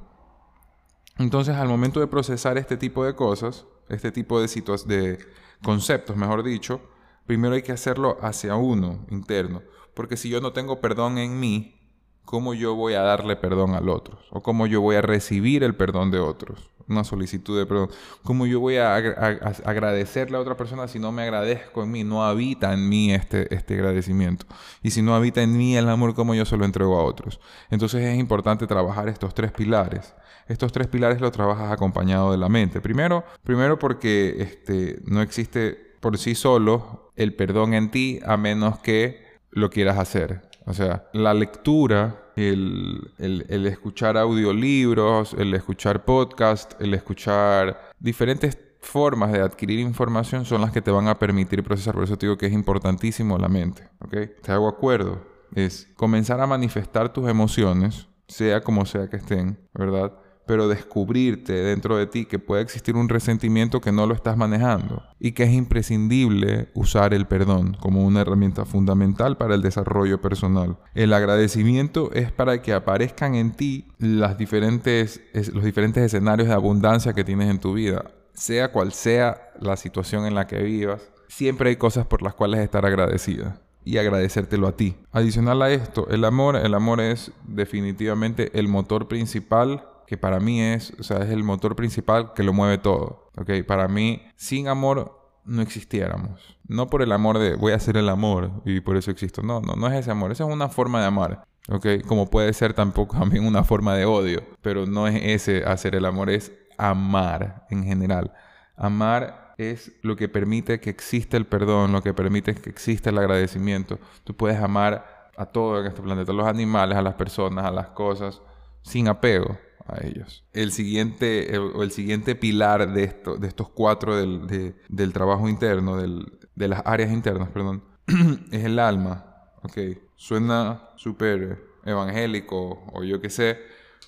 Entonces, 1.18 1.56
al 1.56 1.68
momento 1.68 2.00
de 2.00 2.06
procesar 2.06 2.56
este 2.58 2.76
tipo 2.76 3.04
de 3.04 3.14
cosas, 3.14 3.66
este 3.88 4.12
tipo 4.12 4.40
de, 4.40 4.48
de 4.86 5.18
conceptos, 5.62 6.16
mejor 6.16 6.42
dicho, 6.42 6.80
primero 7.26 7.54
hay 7.54 7.62
que 7.62 7.72
hacerlo 7.72 8.18
hacia 8.20 8.56
uno, 8.56 9.04
interno. 9.10 9.62
Porque 9.94 10.16
si 10.16 10.28
yo 10.28 10.40
no 10.40 10.52
tengo 10.52 10.80
perdón 10.80 11.18
en 11.18 11.40
mí, 11.40 11.76
¿cómo 12.24 12.54
yo 12.54 12.74
voy 12.74 12.94
a 12.94 13.02
darle 13.02 13.36
perdón 13.36 13.74
al 13.74 13.88
otro? 13.88 14.18
¿O 14.30 14.42
cómo 14.42 14.66
yo 14.66 14.80
voy 14.80 14.96
a 14.96 15.02
recibir 15.02 15.64
el 15.64 15.74
perdón 15.74 16.10
de 16.10 16.18
otros? 16.18 16.70
Una 16.88 17.02
solicitud 17.02 17.58
de 17.58 17.66
perdón. 17.66 17.88
¿Cómo 18.22 18.46
yo 18.46 18.60
voy 18.60 18.76
a, 18.76 18.94
agradecerle 18.94 20.36
a 20.36 20.40
otra 20.40 20.56
persona 20.56 20.86
si 20.86 20.98
no 20.98 21.12
me 21.12 21.22
agradezco 21.22 21.82
en 21.82 21.90
mí? 21.90 22.04
No 22.04 22.24
habita 22.24 22.72
en 22.74 22.88
mí 22.88 23.12
este, 23.12 23.52
este 23.54 23.74
agradecimiento. 23.74 24.46
Y 24.82 24.90
si 24.90 25.02
no 25.02 25.14
habita 25.14 25.42
en 25.42 25.56
mí 25.56 25.76
el 25.76 25.88
amor, 25.88 26.14
¿cómo 26.14 26.34
yo 26.34 26.44
se 26.44 26.56
lo 26.56 26.64
entrego 26.64 26.98
a 26.98 27.04
otros? 27.04 27.40
Entonces 27.70 28.04
es 28.04 28.18
importante 28.18 28.66
trabajar 28.66 29.08
estos 29.08 29.34
tres 29.34 29.50
pilares. 29.50 30.14
Estos 30.46 30.70
tres 30.70 30.86
pilares 30.86 31.20
los 31.20 31.32
trabajas 31.32 31.72
acompañado 31.72 32.30
de 32.30 32.38
la 32.38 32.48
mente. 32.48 32.80
Primero, 32.80 33.24
primero 33.42 33.78
porque 33.78 34.36
este, 34.38 35.00
no 35.04 35.22
existe 35.22 35.85
por 36.06 36.18
sí 36.18 36.36
solo 36.36 37.10
el 37.16 37.34
perdón 37.34 37.74
en 37.74 37.90
ti 37.90 38.20
a 38.24 38.36
menos 38.36 38.78
que 38.78 39.26
lo 39.50 39.70
quieras 39.70 39.98
hacer. 39.98 40.40
O 40.64 40.72
sea, 40.72 41.08
la 41.12 41.34
lectura, 41.34 42.30
el, 42.36 43.10
el, 43.18 43.66
escuchar 43.66 44.16
audiolibros, 44.16 45.32
el 45.32 45.52
escuchar 45.52 46.04
podcast, 46.04 46.80
el 46.80 46.94
escuchar 46.94 47.90
diferentes 47.98 48.56
formas 48.80 49.32
de 49.32 49.40
adquirir 49.40 49.80
información 49.80 50.44
son 50.44 50.60
las 50.60 50.70
que 50.70 50.80
te 50.80 50.92
van 50.92 51.08
a 51.08 51.18
permitir 51.18 51.64
procesar. 51.64 51.94
Por 51.94 52.04
eso 52.04 52.16
te 52.16 52.26
digo 52.26 52.38
que 52.38 52.46
es 52.46 52.52
importantísimo 52.52 53.36
la 53.36 53.48
mente. 53.48 53.88
¿Ok? 53.98 54.14
Te 54.44 54.52
hago 54.52 54.68
acuerdo. 54.68 55.26
Es 55.56 55.88
comenzar 55.96 56.40
a 56.40 56.46
manifestar 56.46 57.12
tus 57.12 57.28
emociones, 57.28 58.06
sea 58.28 58.60
como 58.60 58.86
sea 58.86 59.10
que 59.10 59.16
estén, 59.16 59.58
¿verdad? 59.74 60.12
Pero 60.46 60.68
descubrirte 60.68 61.52
dentro 61.52 61.96
de 61.96 62.06
ti 62.06 62.24
que 62.24 62.38
puede 62.38 62.62
existir 62.62 62.96
un 62.96 63.08
resentimiento 63.08 63.80
que 63.80 63.92
no 63.92 64.06
lo 64.06 64.14
estás 64.14 64.36
manejando 64.36 65.02
y 65.18 65.32
que 65.32 65.44
es 65.44 65.52
imprescindible 65.52 66.68
usar 66.74 67.12
el 67.12 67.26
perdón 67.26 67.76
como 67.80 68.06
una 68.06 68.20
herramienta 68.20 68.64
fundamental 68.64 69.36
para 69.36 69.54
el 69.54 69.62
desarrollo 69.62 70.20
personal. 70.20 70.78
El 70.94 71.12
agradecimiento 71.12 72.10
es 72.12 72.30
para 72.30 72.62
que 72.62 72.72
aparezcan 72.72 73.34
en 73.34 73.52
ti 73.52 73.88
las 73.98 74.38
diferentes, 74.38 75.20
los 75.52 75.64
diferentes 75.64 76.04
escenarios 76.04 76.48
de 76.48 76.54
abundancia 76.54 77.12
que 77.12 77.24
tienes 77.24 77.50
en 77.50 77.60
tu 77.60 77.74
vida, 77.74 78.12
sea 78.32 78.70
cual 78.70 78.92
sea 78.92 79.50
la 79.60 79.76
situación 79.76 80.26
en 80.26 80.34
la 80.34 80.46
que 80.46 80.62
vivas. 80.62 81.02
Siempre 81.28 81.70
hay 81.70 81.76
cosas 81.76 82.06
por 82.06 82.22
las 82.22 82.34
cuales 82.34 82.60
estar 82.60 82.86
agradecida 82.86 83.60
y 83.84 83.98
agradecértelo 83.98 84.66
a 84.66 84.76
ti. 84.76 84.96
Adicional 85.12 85.62
a 85.62 85.70
esto, 85.70 86.08
el 86.10 86.24
amor, 86.24 86.56
el 86.56 86.74
amor 86.74 87.00
es 87.00 87.32
definitivamente 87.46 88.50
el 88.58 88.68
motor 88.68 89.08
principal 89.08 89.84
que 90.06 90.16
para 90.16 90.40
mí 90.40 90.60
es, 90.60 90.92
o 90.98 91.02
sea, 91.02 91.18
es 91.18 91.30
el 91.30 91.42
motor 91.42 91.74
principal 91.74 92.32
que 92.34 92.42
lo 92.42 92.52
mueve 92.52 92.78
todo. 92.78 93.30
¿ok? 93.36 93.50
Para 93.66 93.88
mí, 93.88 94.22
sin 94.36 94.68
amor 94.68 95.40
no 95.44 95.62
existiéramos. 95.62 96.58
No 96.66 96.88
por 96.88 97.02
el 97.02 97.12
amor 97.12 97.38
de 97.38 97.56
voy 97.56 97.72
a 97.72 97.76
hacer 97.76 97.96
el 97.96 98.08
amor 98.08 98.62
y 98.64 98.80
por 98.80 98.96
eso 98.96 99.10
existo. 99.10 99.42
No, 99.42 99.60
no, 99.60 99.86
es 99.88 99.94
ese 99.94 100.10
amor. 100.10 100.32
Esa 100.32 100.44
es 100.44 100.50
una 100.50 100.68
forma 100.68 101.00
de 101.00 101.06
amar. 101.06 101.44
¿ok? 101.68 101.86
Como 102.06 102.30
puede 102.30 102.52
ser 102.52 102.72
tampoco 102.72 103.16
también 103.18 103.46
una 103.46 103.64
forma 103.64 103.94
de 103.94 104.04
odio. 104.04 104.42
Pero 104.62 104.86
no 104.86 105.08
es 105.08 105.20
ese 105.22 105.64
hacer 105.64 105.94
el 105.96 106.04
amor, 106.04 106.30
es 106.30 106.52
amar 106.78 107.66
en 107.70 107.84
general. 107.84 108.32
Amar 108.76 109.54
es 109.58 109.92
lo 110.02 110.16
que 110.16 110.28
permite 110.28 110.80
que 110.80 110.90
exista 110.90 111.36
el 111.36 111.46
perdón, 111.46 111.92
lo 111.92 112.02
que 112.02 112.12
permite 112.12 112.54
que 112.54 112.70
exista 112.70 113.10
el 113.10 113.18
agradecimiento. 113.18 113.98
Tú 114.22 114.36
puedes 114.36 114.60
amar 114.60 115.30
a 115.36 115.46
todo 115.46 115.80
en 115.80 115.86
este 115.86 116.02
planeta, 116.02 116.32
a 116.32 116.34
los 116.34 116.46
animales, 116.46 116.96
a 116.96 117.02
las 117.02 117.14
personas, 117.14 117.64
a 117.64 117.70
las 117.70 117.88
cosas, 117.88 118.40
sin 118.82 119.08
apego 119.08 119.56
a 119.88 120.04
ellos. 120.04 120.44
El 120.52 120.72
siguiente, 120.72 121.58
o 121.58 121.82
el 121.82 121.90
siguiente 121.90 122.34
pilar 122.34 122.92
de, 122.92 123.04
esto, 123.04 123.36
de 123.36 123.48
estos 123.48 123.68
cuatro 123.68 124.16
del, 124.16 124.74
del 124.88 125.12
trabajo 125.12 125.48
interno, 125.48 125.96
del, 125.96 126.38
de 126.54 126.68
las 126.68 126.82
áreas 126.84 127.12
internas, 127.12 127.50
perdón, 127.50 127.84
es 128.50 128.64
el 128.64 128.78
alma. 128.78 129.52
Ok, 129.62 129.78
suena 130.16 130.90
súper 130.96 131.64
evangélico 131.84 132.84
o 132.92 133.04
yo 133.04 133.20
qué 133.20 133.30
sé, 133.30 133.58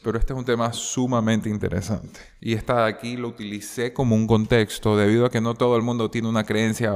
pero 0.02 0.18
este 0.18 0.32
es 0.32 0.38
un 0.38 0.44
tema 0.44 0.72
sumamente 0.72 1.48
interesante. 1.48 2.20
Y 2.40 2.54
esta 2.54 2.84
de 2.84 2.90
aquí 2.90 3.16
lo 3.16 3.28
utilicé 3.28 3.92
como 3.92 4.14
un 4.14 4.26
contexto 4.26 4.96
debido 4.96 5.26
a 5.26 5.30
que 5.30 5.40
no 5.40 5.54
todo 5.54 5.76
el 5.76 5.82
mundo 5.82 6.10
tiene 6.10 6.28
una 6.28 6.44
creencia 6.44 6.92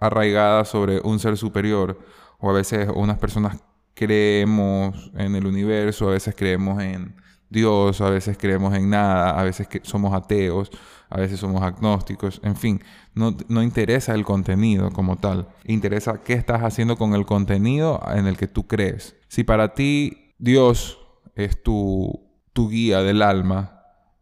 arraigada 0.00 0.64
sobre 0.64 1.00
un 1.00 1.18
ser 1.18 1.36
superior 1.36 1.98
o 2.38 2.50
a 2.50 2.52
veces 2.52 2.88
unas 2.94 3.18
personas 3.18 3.58
creemos 3.94 5.10
en 5.16 5.34
el 5.36 5.46
universo, 5.46 6.08
a 6.08 6.12
veces 6.12 6.34
creemos 6.36 6.82
en 6.82 7.16
Dios, 7.50 8.00
a 8.00 8.10
veces 8.10 8.36
creemos 8.38 8.74
en 8.74 8.90
nada, 8.90 9.30
a 9.30 9.42
veces 9.44 9.68
somos 9.82 10.12
ateos, 10.12 10.70
a 11.08 11.20
veces 11.20 11.38
somos 11.38 11.62
agnósticos, 11.62 12.40
en 12.42 12.56
fin, 12.56 12.82
no, 13.14 13.36
no, 13.48 13.62
interesa 13.62 14.14
el 14.14 14.24
contenido 14.24 14.90
como 14.90 15.16
tal, 15.16 15.48
interesa 15.64 16.22
qué 16.22 16.32
estás 16.32 16.62
haciendo 16.62 16.96
con 16.96 17.14
el 17.14 17.24
contenido 17.24 18.00
en 18.12 18.26
el 18.26 18.36
que 18.36 18.48
tú 18.48 18.66
crees. 18.66 19.16
Si 19.28 19.44
para 19.44 19.74
ti 19.74 20.34
Dios 20.38 20.98
es 21.34 21.62
tu, 21.62 22.28
tu 22.52 22.68
guía 22.68 23.02
del 23.02 23.22
alma, 23.22 23.76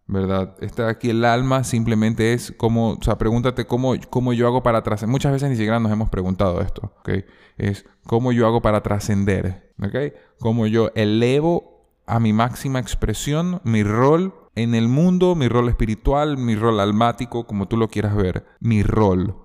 ¿verdad? 0.07 0.55
Está 0.61 0.89
aquí 0.89 1.11
el 1.11 1.25
alma 1.25 1.65
simplemente 1.65 2.35
es 2.35 2.53
como, 2.53 2.91
o 2.91 3.03
sea, 3.03 3.17
pregúntate 3.17 3.67
cómo, 3.67 3.95
cómo 4.11 4.33
yo 4.35 4.47
hago 4.47 4.63
para 4.63 4.83
trascender. 4.83 5.11
Muchas 5.13 5.33
veces 5.33 5.49
ni 5.49 5.57
siquiera 5.57 5.81
nos 5.81 5.91
hemos 5.91 6.11
preguntado 6.11 6.61
esto, 6.61 6.93
¿ok? 7.01 7.25
Es 7.57 7.87
cómo 8.07 8.33
yo 8.33 8.47
hago 8.47 8.61
para 8.61 8.83
trascender, 8.83 9.73
¿ok? 9.83 10.15
Cómo 10.39 10.67
yo 10.67 10.91
elevo 10.95 11.74
a 12.07 12.21
mi 12.21 12.33
máxima 12.33 12.79
expresión 12.79 13.61
mi 13.65 13.83
rol 13.83 14.35
en 14.55 14.75
el 14.75 14.89
mundo, 14.89 15.35
mi 15.35 15.49
rol 15.49 15.69
espiritual, 15.69 16.39
mi 16.39 16.55
rol 16.55 16.81
almático, 16.81 17.47
como 17.47 17.67
tú 17.67 17.77
lo 17.77 17.89
quieras 17.89 18.15
ver, 18.15 18.47
mi 18.61 18.83
rol. 18.83 19.37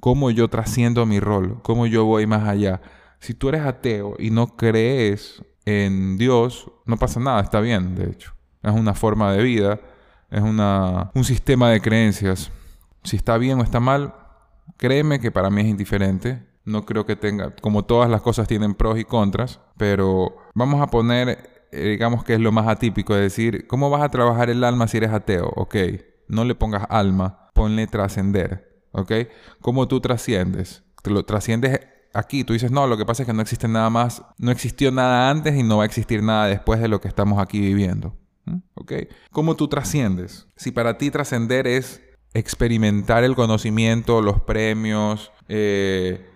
Cómo 0.00 0.30
yo 0.30 0.48
trasciendo 0.48 1.04
mi 1.06 1.20
rol, 1.20 1.60
cómo 1.62 1.86
yo 1.86 2.04
voy 2.04 2.26
más 2.26 2.48
allá. 2.48 2.80
Si 3.18 3.34
tú 3.34 3.48
eres 3.48 3.62
ateo 3.62 4.14
y 4.18 4.30
no 4.30 4.56
crees 4.56 5.42
en 5.64 6.16
Dios, 6.16 6.70
no 6.84 6.96
pasa 6.96 7.20
nada, 7.20 7.40
está 7.40 7.60
bien, 7.60 7.94
de 7.94 8.10
hecho. 8.10 8.34
Es 8.62 8.72
una 8.72 8.94
forma 8.94 9.32
de 9.32 9.42
vida 9.42 9.80
es 10.30 10.42
una, 10.42 11.10
un 11.14 11.24
sistema 11.24 11.70
de 11.70 11.80
creencias. 11.80 12.50
Si 13.04 13.16
está 13.16 13.38
bien 13.38 13.60
o 13.60 13.62
está 13.62 13.80
mal, 13.80 14.14
créeme 14.76 15.20
que 15.20 15.30
para 15.30 15.50
mí 15.50 15.60
es 15.62 15.68
indiferente. 15.68 16.42
No 16.64 16.84
creo 16.84 17.06
que 17.06 17.14
tenga, 17.14 17.54
como 17.56 17.84
todas 17.84 18.10
las 18.10 18.22
cosas 18.22 18.48
tienen 18.48 18.74
pros 18.74 18.98
y 18.98 19.04
contras, 19.04 19.60
pero 19.76 20.36
vamos 20.54 20.82
a 20.82 20.88
poner, 20.88 21.55
digamos 21.76 22.24
que 22.24 22.34
es 22.34 22.40
lo 22.40 22.52
más 22.52 22.68
atípico, 22.68 23.14
de 23.14 23.22
decir, 23.22 23.66
¿cómo 23.66 23.90
vas 23.90 24.02
a 24.02 24.08
trabajar 24.08 24.50
el 24.50 24.64
alma 24.64 24.88
si 24.88 24.98
eres 24.98 25.10
ateo? 25.10 25.52
Ok, 25.56 25.76
no 26.28 26.44
le 26.44 26.54
pongas 26.54 26.86
alma, 26.88 27.50
ponle 27.54 27.86
trascender, 27.86 28.82
¿ok? 28.92 29.12
¿Cómo 29.60 29.88
tú 29.88 30.00
trasciendes? 30.00 30.84
Te 31.02 31.10
lo 31.10 31.24
trasciendes 31.24 31.80
aquí, 32.12 32.44
tú 32.44 32.52
dices, 32.52 32.70
no, 32.70 32.86
lo 32.86 32.96
que 32.96 33.04
pasa 33.04 33.22
es 33.22 33.26
que 33.26 33.32
no 33.32 33.42
existe 33.42 33.68
nada 33.68 33.90
más, 33.90 34.22
no 34.38 34.50
existió 34.50 34.90
nada 34.90 35.30
antes 35.30 35.54
y 35.54 35.62
no 35.62 35.78
va 35.78 35.84
a 35.84 35.86
existir 35.86 36.22
nada 36.22 36.46
después 36.46 36.80
de 36.80 36.88
lo 36.88 37.00
que 37.00 37.08
estamos 37.08 37.40
aquí 37.40 37.60
viviendo. 37.60 38.16
¿Ok? 38.74 38.92
¿Cómo 39.32 39.56
tú 39.56 39.68
trasciendes? 39.68 40.46
Si 40.56 40.70
para 40.70 40.98
ti 40.98 41.10
trascender 41.10 41.66
es 41.66 42.00
experimentar 42.32 43.24
el 43.24 43.34
conocimiento, 43.34 44.22
los 44.22 44.40
premios, 44.40 45.32
eh, 45.48 46.26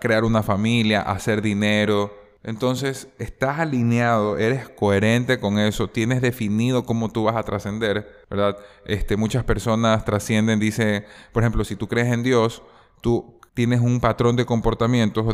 crear 0.00 0.24
una 0.24 0.42
familia, 0.42 1.02
hacer 1.02 1.42
dinero, 1.42 2.14
entonces 2.42 3.08
estás 3.18 3.58
alineado, 3.58 4.38
eres 4.38 4.68
coherente 4.68 5.38
con 5.38 5.58
eso, 5.58 5.88
tienes 5.88 6.22
definido 6.22 6.84
cómo 6.84 7.10
tú 7.10 7.24
vas 7.24 7.36
a 7.36 7.42
trascender, 7.42 8.24
¿verdad? 8.30 8.56
Este, 8.86 9.16
muchas 9.16 9.44
personas 9.44 10.04
trascienden, 10.04 10.58
dice, 10.58 11.04
por 11.32 11.42
ejemplo, 11.42 11.64
si 11.64 11.76
tú 11.76 11.86
crees 11.86 12.12
en 12.12 12.22
Dios, 12.22 12.62
tú 13.02 13.38
tienes 13.54 13.80
un 13.80 14.00
patrón 14.00 14.36
de 14.36 14.46
comportamientos 14.46 15.26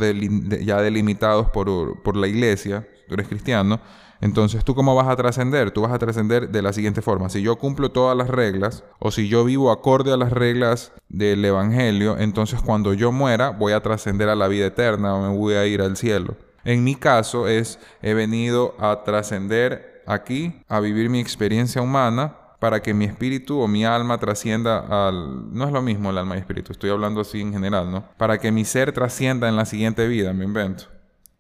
ya 0.65 0.81
delimitados 0.81 1.49
por, 1.51 2.03
por 2.03 2.17
la 2.17 2.27
iglesia, 2.27 2.89
tú 3.09 3.15
eres 3.15 3.29
cristiano, 3.29 3.81
entonces, 4.21 4.65
¿tú 4.65 4.75
cómo 4.75 4.95
vas 4.95 5.09
a 5.09 5.17
trascender? 5.17 5.71
Tú 5.71 5.83
vas 5.83 5.93
a 5.93 5.99
trascender 5.99 6.49
de 6.49 6.63
la 6.63 6.73
siguiente 6.73 7.03
forma. 7.03 7.29
Si 7.29 7.43
yo 7.43 7.57
cumplo 7.57 7.91
todas 7.91 8.17
las 8.17 8.29
reglas 8.29 8.85
o 8.99 9.11
si 9.11 9.29
yo 9.29 9.45
vivo 9.45 9.71
acorde 9.71 10.13
a 10.13 10.17
las 10.17 10.33
reglas 10.33 10.93
del 11.09 11.45
Evangelio, 11.45 12.19
entonces 12.19 12.63
cuando 12.63 12.95
yo 12.95 13.13
muera 13.13 13.51
voy 13.51 13.75
a 13.75 13.83
trascender 13.83 14.29
a 14.29 14.35
la 14.35 14.49
vida 14.49 14.67
eterna 14.67 15.15
o 15.15 15.23
me 15.23 15.37
voy 15.37 15.55
a 15.55 15.67
ir 15.67 15.83
al 15.83 15.97
cielo. 15.97 16.37
En 16.67 16.85
mi 16.85 16.97
caso 16.97 17.49
es, 17.49 17.79
he 18.03 18.13
venido 18.13 18.75
a 18.79 19.05
trascender 19.05 20.03
aquí, 20.07 20.63
a 20.69 20.81
vivir 20.81 21.09
mi 21.09 21.21
experiencia 21.21 21.81
humana 21.81 22.37
para 22.59 22.83
que 22.83 22.93
mi 22.93 23.05
espíritu 23.05 23.61
o 23.61 23.69
mi 23.69 23.85
alma 23.85 24.19
trascienda 24.19 25.07
al... 25.07 25.55
No 25.55 25.65
es 25.65 25.73
lo 25.73 25.81
mismo 25.81 26.11
el 26.11 26.19
alma 26.19 26.37
y 26.37 26.41
espíritu, 26.41 26.73
estoy 26.73 26.91
hablando 26.91 27.21
así 27.21 27.41
en 27.41 27.53
general, 27.53 27.91
¿no? 27.91 28.05
Para 28.17 28.39
que 28.39 28.51
mi 28.51 28.65
ser 28.65 28.93
trascienda 28.93 29.49
en 29.49 29.57
la 29.57 29.65
siguiente 29.65 30.09
vida, 30.09 30.33
me 30.33 30.45
invento 30.45 30.97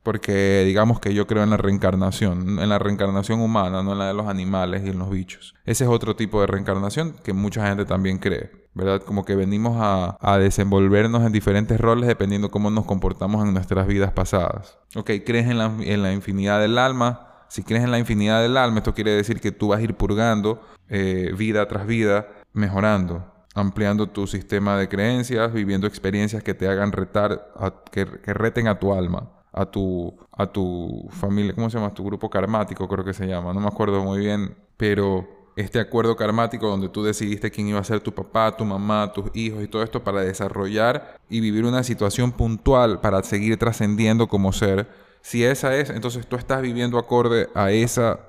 porque 0.06 0.62
digamos 0.64 1.00
que 1.00 1.12
yo 1.14 1.26
creo 1.26 1.42
en 1.42 1.50
la 1.50 1.56
reencarnación, 1.56 2.60
en 2.60 2.68
la 2.68 2.78
reencarnación 2.78 3.40
humana, 3.40 3.82
no 3.82 3.90
en 3.90 3.98
la 3.98 4.06
de 4.06 4.14
los 4.14 4.28
animales 4.28 4.84
y 4.86 4.90
en 4.90 5.00
los 5.00 5.10
bichos. 5.10 5.56
Ese 5.64 5.82
es 5.82 5.90
otro 5.90 6.14
tipo 6.14 6.40
de 6.40 6.46
reencarnación 6.46 7.16
que 7.24 7.32
mucha 7.32 7.66
gente 7.66 7.86
también 7.86 8.18
cree, 8.18 8.65
¿verdad? 8.76 9.02
Como 9.02 9.24
que 9.24 9.34
venimos 9.34 9.76
a, 9.80 10.38
desenvolvernos 10.38 11.24
en 11.24 11.32
diferentes 11.32 11.80
roles 11.80 12.06
dependiendo 12.06 12.50
cómo 12.50 12.70
nos 12.70 12.84
comportamos 12.84 13.44
en 13.44 13.54
nuestras 13.54 13.86
vidas 13.86 14.12
pasadas. 14.12 14.78
Ok, 14.94 15.10
crees 15.24 15.48
en 15.48 15.58
la, 15.58 15.72
en 15.80 16.02
la 16.02 16.12
infinidad 16.12 16.60
del 16.60 16.76
alma. 16.76 17.46
Si 17.48 17.62
crees 17.62 17.84
en 17.84 17.90
la 17.90 17.98
infinidad 17.98 18.42
del 18.42 18.56
alma, 18.56 18.78
esto 18.78 18.92
quiere 18.92 19.12
decir 19.12 19.40
que 19.40 19.50
tú 19.50 19.68
vas 19.68 19.80
a 19.80 19.82
ir 19.82 19.94
purgando 19.94 20.60
eh, 20.90 21.32
vida 21.36 21.66
tras 21.66 21.86
vida, 21.86 22.28
mejorando 22.52 23.32
ampliando 23.54 24.08
tu 24.08 24.26
sistema 24.26 24.76
de 24.76 24.86
creencias, 24.86 25.50
viviendo 25.50 25.86
experiencias 25.86 26.42
que 26.42 26.52
te 26.52 26.68
hagan 26.68 26.92
retar, 26.92 27.54
que 27.90 28.04
reten 28.34 28.68
a 28.68 28.78
tu 28.78 28.92
alma 28.92 29.30
a 29.56 29.64
tu, 29.64 30.14
a 30.32 30.46
tu 30.46 31.08
familia, 31.10 31.54
¿cómo 31.54 31.70
se 31.70 31.78
llama? 31.78 31.94
Tu 31.94 32.04
grupo 32.04 32.28
karmático 32.28 32.86
creo 32.86 33.04
que 33.04 33.14
se 33.14 33.26
llama, 33.26 33.54
no 33.54 33.60
me 33.60 33.68
acuerdo 33.68 34.04
muy 34.04 34.18
bien, 34.18 34.54
pero 34.76 35.26
este 35.56 35.80
acuerdo 35.80 36.16
karmático 36.16 36.68
donde 36.68 36.90
tú 36.90 37.02
decidiste 37.02 37.50
quién 37.50 37.68
iba 37.68 37.80
a 37.80 37.84
ser 37.84 38.00
tu 38.00 38.14
papá, 38.14 38.54
tu 38.56 38.64
mamá, 38.64 39.10
tus 39.12 39.30
hijos 39.34 39.64
y 39.64 39.68
todo 39.68 39.82
esto 39.82 40.04
para 40.04 40.20
desarrollar 40.20 41.18
y 41.30 41.40
vivir 41.40 41.64
una 41.64 41.82
situación 41.82 42.30
puntual 42.30 43.00
para 43.00 43.22
seguir 43.22 43.58
trascendiendo 43.58 44.28
como 44.28 44.52
ser. 44.52 44.86
Si 45.22 45.44
esa 45.44 45.74
es, 45.74 45.88
entonces 45.88 46.26
tú 46.26 46.36
estás 46.36 46.60
viviendo 46.60 46.98
acorde 46.98 47.48
a 47.54 47.70
esa 47.72 48.20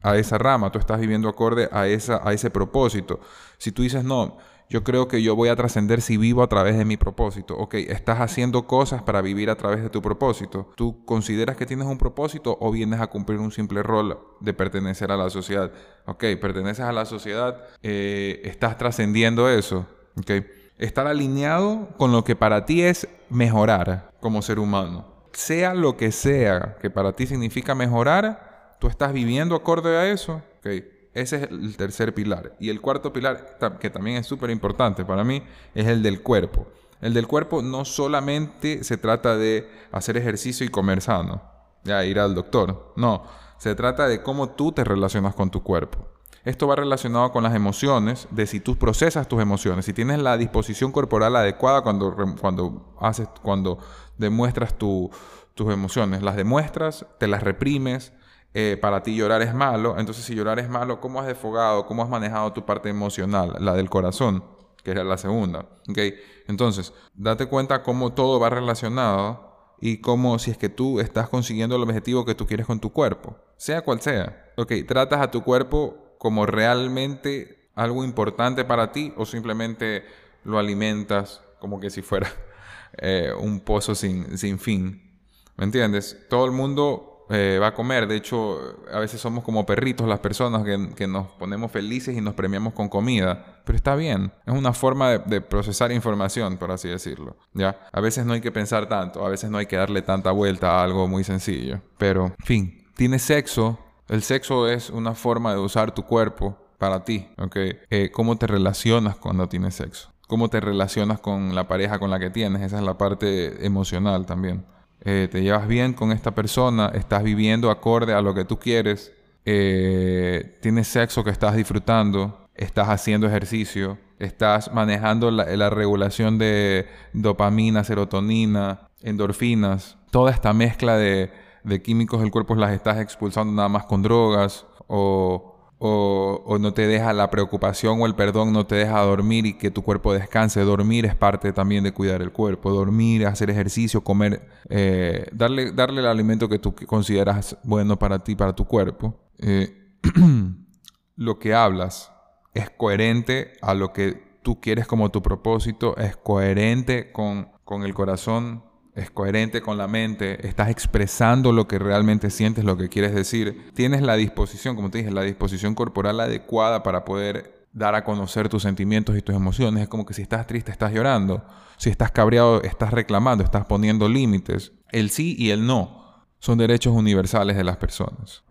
a 0.00 0.16
esa 0.16 0.36
rama, 0.38 0.70
tú 0.70 0.78
estás 0.78 1.00
viviendo 1.00 1.28
acorde 1.28 1.68
a 1.72 1.88
esa 1.88 2.20
a 2.26 2.32
ese 2.32 2.50
propósito. 2.50 3.20
Si 3.58 3.72
tú 3.72 3.82
dices, 3.82 4.04
"No, 4.04 4.38
yo 4.68 4.82
creo 4.82 5.08
que 5.08 5.22
yo 5.22 5.36
voy 5.36 5.48
a 5.48 5.56
trascender 5.56 6.00
si 6.00 6.16
vivo 6.16 6.42
a 6.42 6.48
través 6.48 6.76
de 6.76 6.84
mi 6.84 6.96
propósito. 6.96 7.56
Ok, 7.56 7.74
estás 7.74 8.20
haciendo 8.20 8.66
cosas 8.66 9.02
para 9.02 9.22
vivir 9.22 9.50
a 9.50 9.56
través 9.56 9.82
de 9.82 9.90
tu 9.90 10.02
propósito. 10.02 10.70
¿Tú 10.76 11.04
consideras 11.04 11.56
que 11.56 11.66
tienes 11.66 11.86
un 11.86 11.98
propósito 11.98 12.56
o 12.60 12.70
vienes 12.70 13.00
a 13.00 13.08
cumplir 13.08 13.38
un 13.38 13.52
simple 13.52 13.82
rol 13.82 14.18
de 14.40 14.54
pertenecer 14.54 15.12
a 15.12 15.16
la 15.16 15.30
sociedad? 15.30 15.72
Ok, 16.06 16.24
perteneces 16.40 16.84
a 16.84 16.92
la 16.92 17.04
sociedad, 17.04 17.62
eh, 17.82 18.40
estás 18.44 18.78
trascendiendo 18.78 19.48
eso. 19.48 19.86
Ok, 20.18 20.30
estar 20.78 21.06
alineado 21.06 21.88
con 21.96 22.12
lo 22.12 22.24
que 22.24 22.36
para 22.36 22.66
ti 22.66 22.82
es 22.82 23.08
mejorar 23.30 24.10
como 24.20 24.42
ser 24.42 24.58
humano. 24.58 25.06
Sea 25.32 25.74
lo 25.74 25.96
que 25.96 26.12
sea 26.12 26.76
que 26.80 26.90
para 26.90 27.14
ti 27.14 27.26
significa 27.26 27.74
mejorar, 27.74 28.76
tú 28.80 28.86
estás 28.86 29.12
viviendo 29.12 29.54
acorde 29.54 29.96
a 29.96 30.10
eso. 30.10 30.42
Okay. 30.60 30.93
Ese 31.14 31.36
es 31.36 31.42
el 31.50 31.76
tercer 31.76 32.12
pilar. 32.12 32.56
Y 32.58 32.70
el 32.70 32.80
cuarto 32.80 33.12
pilar, 33.12 33.56
que 33.80 33.90
también 33.90 34.16
es 34.16 34.26
súper 34.26 34.50
importante 34.50 35.04
para 35.04 35.24
mí, 35.24 35.42
es 35.74 35.86
el 35.86 36.02
del 36.02 36.22
cuerpo. 36.22 36.66
El 37.00 37.14
del 37.14 37.26
cuerpo 37.26 37.62
no 37.62 37.84
solamente 37.84 38.82
se 38.82 38.96
trata 38.96 39.36
de 39.36 39.68
hacer 39.92 40.16
ejercicio 40.16 40.66
y 40.66 40.70
comer 40.70 41.00
sano, 41.00 41.42
ya 41.84 42.04
ir 42.04 42.18
al 42.18 42.34
doctor. 42.34 42.92
No, 42.96 43.24
se 43.58 43.74
trata 43.74 44.08
de 44.08 44.22
cómo 44.22 44.50
tú 44.50 44.72
te 44.72 44.84
relacionas 44.84 45.34
con 45.34 45.50
tu 45.50 45.62
cuerpo. 45.62 46.08
Esto 46.44 46.66
va 46.66 46.76
relacionado 46.76 47.32
con 47.32 47.42
las 47.42 47.54
emociones, 47.54 48.28
de 48.30 48.46
si 48.46 48.60
tú 48.60 48.76
procesas 48.76 49.28
tus 49.28 49.40
emociones, 49.40 49.86
si 49.86 49.94
tienes 49.94 50.18
la 50.18 50.36
disposición 50.36 50.92
corporal 50.92 51.36
adecuada 51.36 51.80
cuando, 51.80 52.14
cuando, 52.40 52.94
haces, 53.00 53.28
cuando 53.42 53.78
demuestras 54.18 54.76
tus 54.76 55.10
emociones. 55.58 56.22
Las 56.22 56.36
demuestras, 56.36 57.06
te 57.18 57.28
las 57.28 57.42
reprimes, 57.42 58.12
eh, 58.56 58.78
para 58.80 59.02
ti 59.02 59.16
llorar 59.16 59.42
es 59.42 59.52
malo, 59.52 59.98
entonces 59.98 60.24
si 60.24 60.34
llorar 60.36 60.60
es 60.60 60.68
malo, 60.68 61.00
¿cómo 61.00 61.20
has 61.20 61.26
desfogado, 61.26 61.86
cómo 61.86 62.04
has 62.04 62.08
manejado 62.08 62.52
tu 62.52 62.64
parte 62.64 62.88
emocional, 62.88 63.56
la 63.58 63.74
del 63.74 63.90
corazón, 63.90 64.44
que 64.84 64.92
es 64.92 64.96
la 64.96 65.18
segunda? 65.18 65.66
¿Okay? 65.88 66.14
Entonces, 66.46 66.92
date 67.14 67.46
cuenta 67.46 67.82
cómo 67.82 68.12
todo 68.12 68.38
va 68.38 68.50
relacionado 68.50 69.74
y 69.80 69.98
cómo 70.00 70.38
si 70.38 70.52
es 70.52 70.56
que 70.56 70.68
tú 70.68 71.00
estás 71.00 71.28
consiguiendo 71.28 71.74
el 71.74 71.82
objetivo 71.82 72.24
que 72.24 72.36
tú 72.36 72.46
quieres 72.46 72.66
con 72.66 72.78
tu 72.78 72.92
cuerpo, 72.92 73.36
sea 73.56 73.82
cual 73.82 74.00
sea. 74.00 74.52
Ok, 74.56 74.72
tratas 74.86 75.20
a 75.20 75.32
tu 75.32 75.42
cuerpo 75.42 76.14
como 76.18 76.46
realmente 76.46 77.70
algo 77.74 78.04
importante 78.04 78.64
para 78.64 78.92
ti 78.92 79.12
o 79.16 79.26
simplemente 79.26 80.04
lo 80.44 80.60
alimentas 80.60 81.42
como 81.58 81.80
que 81.80 81.90
si 81.90 82.02
fuera 82.02 82.28
eh, 82.98 83.32
un 83.36 83.58
pozo 83.58 83.96
sin, 83.96 84.38
sin 84.38 84.60
fin. 84.60 85.18
¿Me 85.56 85.64
entiendes? 85.64 86.24
Todo 86.28 86.44
el 86.44 86.52
mundo 86.52 87.13
eh, 87.30 87.58
va 87.60 87.68
a 87.68 87.74
comer. 87.74 88.06
De 88.06 88.16
hecho, 88.16 88.58
a 88.92 88.98
veces 88.98 89.20
somos 89.20 89.44
como 89.44 89.64
perritos 89.64 90.06
las 90.06 90.18
personas 90.20 90.64
que, 90.64 91.06
nos 91.06 91.28
ponemos 91.32 91.70
felices 91.70 92.16
y 92.16 92.20
nos 92.20 92.34
premiamos 92.34 92.72
con 92.74 92.88
comida. 92.88 93.62
Pero 93.64 93.76
está 93.76 93.94
bien. 93.96 94.32
Es 94.46 94.54
una 94.54 94.72
forma 94.72 95.18
de, 95.18 95.40
procesar 95.40 95.92
información, 95.92 96.56
por 96.56 96.70
así 96.70 96.88
decirlo. 96.88 97.36
¿Ya? 97.52 97.78
A 97.92 98.00
veces 98.00 98.26
no 98.26 98.32
hay 98.32 98.40
que 98.40 98.52
pensar 98.52 98.88
tanto. 98.88 99.24
A 99.24 99.28
veces 99.28 99.50
no 99.50 99.58
hay 99.58 99.66
que 99.66 99.76
darle 99.76 100.02
tanta 100.02 100.30
vuelta 100.32 100.78
a 100.78 100.84
algo 100.84 101.08
muy 101.08 101.24
sencillo. 101.24 101.80
Pero, 101.98 102.26
en 102.26 102.44
fin. 102.44 102.84
Tienes 102.94 103.22
sexo. 103.22 103.78
El 104.08 104.22
sexo 104.22 104.68
es 104.68 104.90
una 104.90 105.14
forma 105.14 105.52
de 105.52 105.58
usar 105.58 105.94
tu 105.94 106.04
cuerpo 106.04 106.58
para 106.78 107.04
ti. 107.04 107.28
¿Ok? 107.38 107.56
Eh, 107.90 108.10
¿Cómo 108.12 108.36
te 108.36 108.46
relacionas 108.46 109.16
cuando 109.16 109.48
tienes 109.48 109.74
sexo? 109.74 110.12
¿Cómo 110.26 110.48
te 110.48 110.60
relacionas 110.60 111.20
con 111.20 111.54
la 111.54 111.68
pareja 111.68 111.98
con 111.98 112.10
la 112.10 112.18
que 112.18 112.30
tienes? 112.30 112.62
Esa 112.62 112.78
es 112.78 112.82
la 112.82 112.96
parte 112.96 113.64
emocional 113.66 114.26
también. 114.26 114.64
Eh, 115.00 115.28
te 115.30 115.42
llevas 115.42 115.68
bien 115.68 115.92
con 115.92 116.12
esta 116.12 116.34
persona, 116.34 116.90
estás 116.94 117.22
viviendo 117.22 117.70
acorde 117.70 118.14
a 118.14 118.22
lo 118.22 118.34
que 118.34 118.44
tú 118.44 118.58
quieres, 118.58 119.12
eh, 119.44 120.58
tienes 120.62 120.88
sexo 120.88 121.22
que 121.22 121.30
estás 121.30 121.54
disfrutando, 121.56 122.48
estás 122.54 122.88
haciendo 122.88 123.26
ejercicio, 123.26 123.98
estás 124.18 124.72
manejando 124.72 125.30
la, 125.30 125.70
regulación 125.70 126.38
de 126.38 126.88
dopamina, 127.12 127.84
serotonina, 127.84 128.88
endorfinas, 129.02 129.98
toda 130.10 130.30
esta 130.30 130.54
mezcla 130.54 130.96
de, 130.96 131.30
de 131.64 131.82
químicos 131.82 132.20
del 132.20 132.30
cuerpo 132.30 132.54
las 132.54 132.72
estás 132.72 132.98
expulsando 132.98 133.52
nada 133.52 133.68
más 133.68 133.84
con 133.84 134.02
drogas 134.02 134.64
o 134.86 135.53
o, 135.78 136.56
no 136.60 136.72
te 136.72 136.86
deja 136.86 137.12
la 137.12 137.30
preocupación 137.30 138.00
o 138.00 138.06
el 138.06 138.14
perdón, 138.14 138.52
no 138.52 138.66
te 138.66 138.76
deja 138.76 139.00
dormir 139.02 139.46
y 139.46 139.54
que 139.54 139.70
tu 139.70 139.82
cuerpo 139.82 140.12
descanse. 140.12 140.60
Dormir 140.62 141.04
es 141.04 141.14
parte 141.14 141.52
también 141.52 141.84
de 141.84 141.92
cuidar 141.92 142.22
el 142.22 142.32
cuerpo. 142.32 142.70
Dormir, 142.70 143.26
hacer 143.26 143.50
ejercicio, 143.50 144.02
comer, 144.02 144.48
eh, 144.68 145.26
darle, 145.32 145.72
darle 145.72 146.00
el 146.00 146.06
alimento 146.06 146.48
que 146.48 146.58
tú 146.58 146.74
consideras 146.86 147.56
bueno 147.64 147.98
para 147.98 148.22
ti, 148.24 148.34
para 148.34 148.54
tu 148.54 148.64
cuerpo. 148.64 149.14
Eh, 149.38 149.98
lo 151.16 151.38
que 151.38 151.54
hablas 151.54 152.12
es 152.54 152.70
coherente 152.70 153.52
a 153.60 153.74
lo 153.74 153.92
que 153.92 154.38
tú 154.42 154.60
quieres 154.60 154.86
como 154.86 155.10
tu 155.10 155.22
propósito, 155.22 155.96
es 155.96 156.16
coherente 156.16 157.12
con, 157.12 157.48
con 157.64 157.82
el 157.82 157.94
corazón 157.94 158.63
es 158.94 159.10
coherente 159.10 159.60
con 159.60 159.76
la 159.76 159.88
mente, 159.88 160.46
estás 160.46 160.70
expresando 160.70 161.52
lo 161.52 161.66
que 161.66 161.78
realmente 161.78 162.30
sientes, 162.30 162.64
lo 162.64 162.76
que 162.76 162.88
quieres 162.88 163.14
decir, 163.14 163.70
tienes 163.74 164.02
la 164.02 164.14
disposición, 164.14 164.76
como 164.76 164.90
te 164.90 164.98
dije, 164.98 165.10
la 165.10 165.22
disposición 165.22 165.74
corporal 165.74 166.20
adecuada 166.20 166.82
para 166.82 167.04
poder 167.04 167.66
dar 167.72 167.96
a 167.96 168.04
conocer 168.04 168.48
tus 168.48 168.62
sentimientos 168.62 169.16
y 169.18 169.22
tus 169.22 169.34
emociones. 169.34 169.82
Es 169.82 169.88
como 169.88 170.06
que 170.06 170.14
si 170.14 170.22
estás 170.22 170.46
triste, 170.46 170.70
estás 170.70 170.92
llorando, 170.92 171.44
si 171.76 171.90
estás 171.90 172.12
cabreado, 172.12 172.62
estás 172.62 172.92
reclamando, 172.92 173.42
estás 173.42 173.66
poniendo 173.66 174.08
límites. 174.08 174.72
El 174.92 175.10
sí 175.10 175.34
y 175.36 175.50
el 175.50 175.66
no 175.66 176.04
son 176.38 176.58
derechos 176.58 176.94
universales 176.94 177.56
de 177.56 177.64
las 177.64 177.78
personas. 177.78 178.44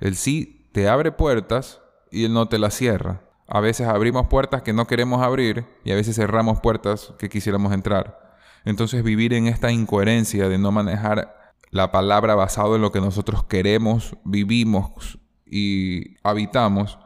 El 0.00 0.14
sí 0.14 0.68
te 0.72 0.88
abre 0.88 1.10
puertas 1.10 1.80
y 2.10 2.24
el 2.24 2.32
no 2.32 2.48
te 2.48 2.58
las 2.58 2.74
cierra. 2.74 3.22
A 3.48 3.60
veces 3.60 3.88
abrimos 3.88 4.28
puertas 4.28 4.62
que 4.62 4.72
no 4.72 4.86
queremos 4.86 5.22
abrir 5.22 5.66
y 5.84 5.90
a 5.90 5.96
veces 5.96 6.14
cerramos 6.16 6.60
puertas 6.60 7.12
que 7.18 7.28
quisiéramos 7.28 7.72
entrar. 7.72 8.21
Entonces 8.64 9.02
vivir 9.02 9.34
en 9.34 9.46
esta 9.46 9.70
incoherencia 9.72 10.48
de 10.48 10.58
no 10.58 10.72
manejar 10.72 11.54
la 11.70 11.90
palabra 11.90 12.34
basado 12.34 12.76
en 12.76 12.82
lo 12.82 12.92
que 12.92 13.00
nosotros 13.00 13.44
queremos, 13.44 14.16
vivimos 14.24 15.18
y 15.46 16.16
habitamos, 16.22 16.98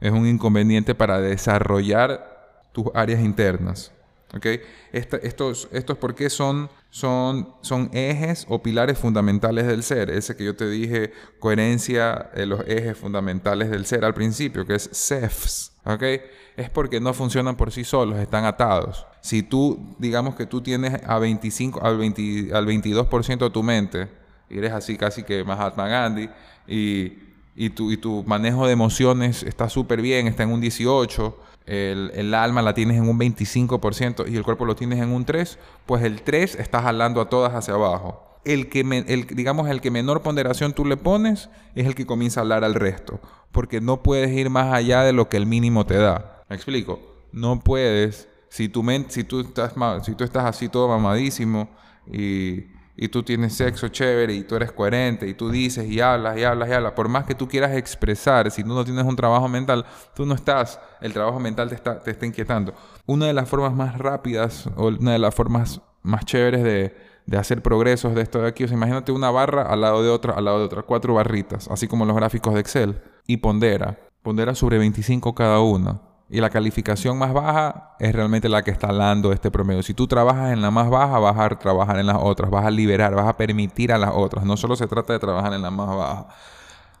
es 0.00 0.12
un 0.12 0.26
inconveniente 0.26 0.94
para 0.94 1.20
desarrollar 1.20 2.68
tus 2.72 2.86
áreas 2.94 3.20
internas. 3.20 3.92
¿okay? 4.34 4.60
estos, 4.92 5.68
estos 5.72 5.98
por 5.98 6.14
qué 6.14 6.30
son, 6.30 6.70
son, 6.90 7.54
son 7.62 7.90
ejes 7.92 8.46
o 8.48 8.62
pilares 8.62 8.98
fundamentales 8.98 9.66
del 9.66 9.82
ser. 9.82 10.10
Ese 10.10 10.36
que 10.36 10.44
yo 10.44 10.56
te 10.56 10.68
dije, 10.68 11.12
coherencia, 11.38 12.30
de 12.34 12.46
los 12.46 12.60
ejes 12.66 12.96
fundamentales 12.96 13.70
del 13.70 13.86
ser 13.86 14.04
al 14.04 14.14
principio, 14.14 14.66
que 14.66 14.74
es 14.74 14.88
CEFs. 14.92 15.72
¿okay? 15.84 16.20
Es 16.56 16.70
porque 16.70 17.00
no 17.00 17.12
funcionan 17.12 17.56
por 17.56 17.70
sí 17.72 17.84
solos, 17.84 18.18
están 18.18 18.44
atados. 18.44 19.06
Si 19.20 19.42
tú, 19.42 19.94
digamos 19.98 20.34
que 20.34 20.46
tú 20.46 20.60
tienes 20.60 21.00
a 21.06 21.18
25, 21.18 21.84
al, 21.84 21.98
20, 21.98 22.50
al 22.54 22.66
22% 22.66 23.38
de 23.38 23.50
tu 23.50 23.62
mente, 23.62 24.08
eres 24.48 24.72
así 24.72 24.96
casi 24.96 25.22
que 25.22 25.44
Mahatma 25.44 25.88
Gandhi, 25.88 26.28
y, 26.66 27.12
y, 27.54 27.70
tu, 27.70 27.90
y 27.92 27.96
tu 27.96 28.24
manejo 28.24 28.66
de 28.66 28.72
emociones 28.72 29.42
está 29.42 29.68
súper 29.68 30.00
bien, 30.00 30.26
está 30.26 30.44
en 30.44 30.50
un 30.50 30.62
18%, 30.62 31.34
el, 31.66 32.10
el, 32.14 32.34
alma 32.34 32.62
la 32.62 32.74
tienes 32.74 32.96
en 32.96 33.08
un 33.08 33.18
25% 33.18 34.28
y 34.28 34.36
el 34.36 34.42
cuerpo 34.42 34.64
lo 34.64 34.74
tienes 34.74 34.98
en 35.00 35.10
un 35.10 35.26
3%, 35.26 35.56
pues 35.86 36.02
el 36.02 36.22
3 36.22 36.56
está 36.56 36.82
jalando 36.82 37.20
a 37.20 37.28
todas 37.28 37.54
hacia 37.54 37.74
abajo. 37.74 38.26
El 38.44 38.70
que, 38.70 38.80
el, 38.80 39.26
digamos, 39.26 39.68
el 39.68 39.82
que 39.82 39.90
menor 39.90 40.22
ponderación 40.22 40.72
tú 40.72 40.86
le 40.86 40.96
pones 40.96 41.50
es 41.74 41.86
el 41.86 41.94
que 41.94 42.06
comienza 42.06 42.40
a 42.40 42.42
hablar 42.42 42.64
al 42.64 42.74
resto, 42.74 43.20
porque 43.52 43.82
no 43.82 44.02
puedes 44.02 44.30
ir 44.32 44.48
más 44.48 44.72
allá 44.72 45.02
de 45.02 45.12
lo 45.12 45.28
que 45.28 45.36
el 45.36 45.44
mínimo 45.44 45.84
te 45.84 45.98
da. 45.98 46.42
¿Me 46.48 46.56
explico? 46.56 46.98
No 47.32 47.60
puedes 47.60 48.29
si, 48.50 48.68
tú 48.68 49.40
estás, 49.40 49.74
si 50.02 50.14
tú 50.14 50.24
estás 50.24 50.44
así 50.44 50.68
todo 50.68 50.88
mamadísimo 50.88 51.70
y, 52.06 52.66
tú 53.10 53.22
tienes 53.22 53.54
sexo 53.54 53.88
chévere 53.88 54.34
y 54.34 54.42
tú 54.42 54.56
eres 54.56 54.72
coherente 54.72 55.26
y 55.26 55.32
tú 55.32 55.50
dices 55.50 55.88
y 55.88 56.00
hablas 56.00 56.36
y 56.36 56.44
hablas 56.44 56.68
y 56.68 56.72
hablas, 56.72 56.92
por 56.92 57.08
más 57.08 57.24
que 57.24 57.34
tú 57.34 57.48
quieras 57.48 57.74
expresar, 57.74 58.50
si 58.50 58.62
tú 58.62 58.74
no 58.74 58.84
tienes 58.84 59.06
un 59.06 59.16
trabajo 59.16 59.48
mental, 59.48 59.86
tú 60.14 60.26
no 60.26 60.34
estás, 60.34 60.78
el 61.00 61.14
trabajo 61.14 61.40
mental 61.40 61.70
te 61.70 61.76
está, 62.10 62.26
inquietando. 62.26 62.74
Una 63.06 63.26
de 63.26 63.32
las 63.32 63.48
formas 63.48 63.72
más 63.72 63.96
rápidas 63.96 64.68
o 64.76 64.88
una 64.88 65.12
de 65.12 65.18
las 65.18 65.34
formas 65.34 65.80
más 66.02 66.26
chéveres 66.26 66.62
de, 66.62 66.94
de 67.24 67.38
hacer 67.38 67.62
progresos 67.62 68.14
de 68.14 68.20
esto 68.20 68.42
de 68.42 68.48
aquí, 68.48 68.64
o 68.64 68.68
sea, 68.68 68.76
imagínate 68.76 69.12
una 69.12 69.30
barra 69.30 69.62
al 69.62 69.80
lado 69.80 70.02
de 70.02 70.10
otra, 70.10 70.34
al 70.34 70.44
lado 70.44 70.58
de 70.58 70.64
otra, 70.64 70.82
cuatro 70.82 71.14
barritas, 71.14 71.68
así 71.68 71.86
como 71.88 72.04
los 72.04 72.16
gráficos 72.16 72.52
de 72.52 72.60
Excel, 72.60 73.00
y 73.26 73.38
pondera, 73.38 73.98
pondera 74.22 74.54
sobre 74.54 74.76
25 74.76 75.34
cada 75.34 75.60
una. 75.60 76.09
Y 76.30 76.40
la 76.40 76.48
calificación 76.48 77.18
más 77.18 77.32
baja 77.32 77.96
es 77.98 78.14
realmente 78.14 78.48
la 78.48 78.62
que 78.62 78.70
está 78.70 78.92
dando 78.92 79.32
este 79.32 79.50
promedio. 79.50 79.82
Si 79.82 79.94
tú 79.94 80.06
trabajas 80.06 80.52
en 80.52 80.62
la 80.62 80.70
más 80.70 80.88
baja, 80.88 81.18
vas 81.18 81.36
a 81.36 81.48
trabajar 81.58 81.98
en 81.98 82.06
las 82.06 82.18
otras, 82.20 82.50
vas 82.50 82.64
a 82.64 82.70
liberar, 82.70 83.14
vas 83.14 83.26
a 83.26 83.36
permitir 83.36 83.92
a 83.92 83.98
las 83.98 84.12
otras. 84.14 84.44
No 84.44 84.56
solo 84.56 84.76
se 84.76 84.86
trata 84.86 85.12
de 85.12 85.18
trabajar 85.18 85.52
en 85.54 85.62
la 85.62 85.72
más 85.72 85.88
baja. 85.88 86.28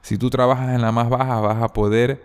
Si 0.02 0.18
tú 0.18 0.30
trabajas 0.30 0.70
en 0.74 0.82
la 0.82 0.90
más 0.90 1.08
baja, 1.08 1.40
vas 1.40 1.62
a 1.62 1.68
poder 1.68 2.24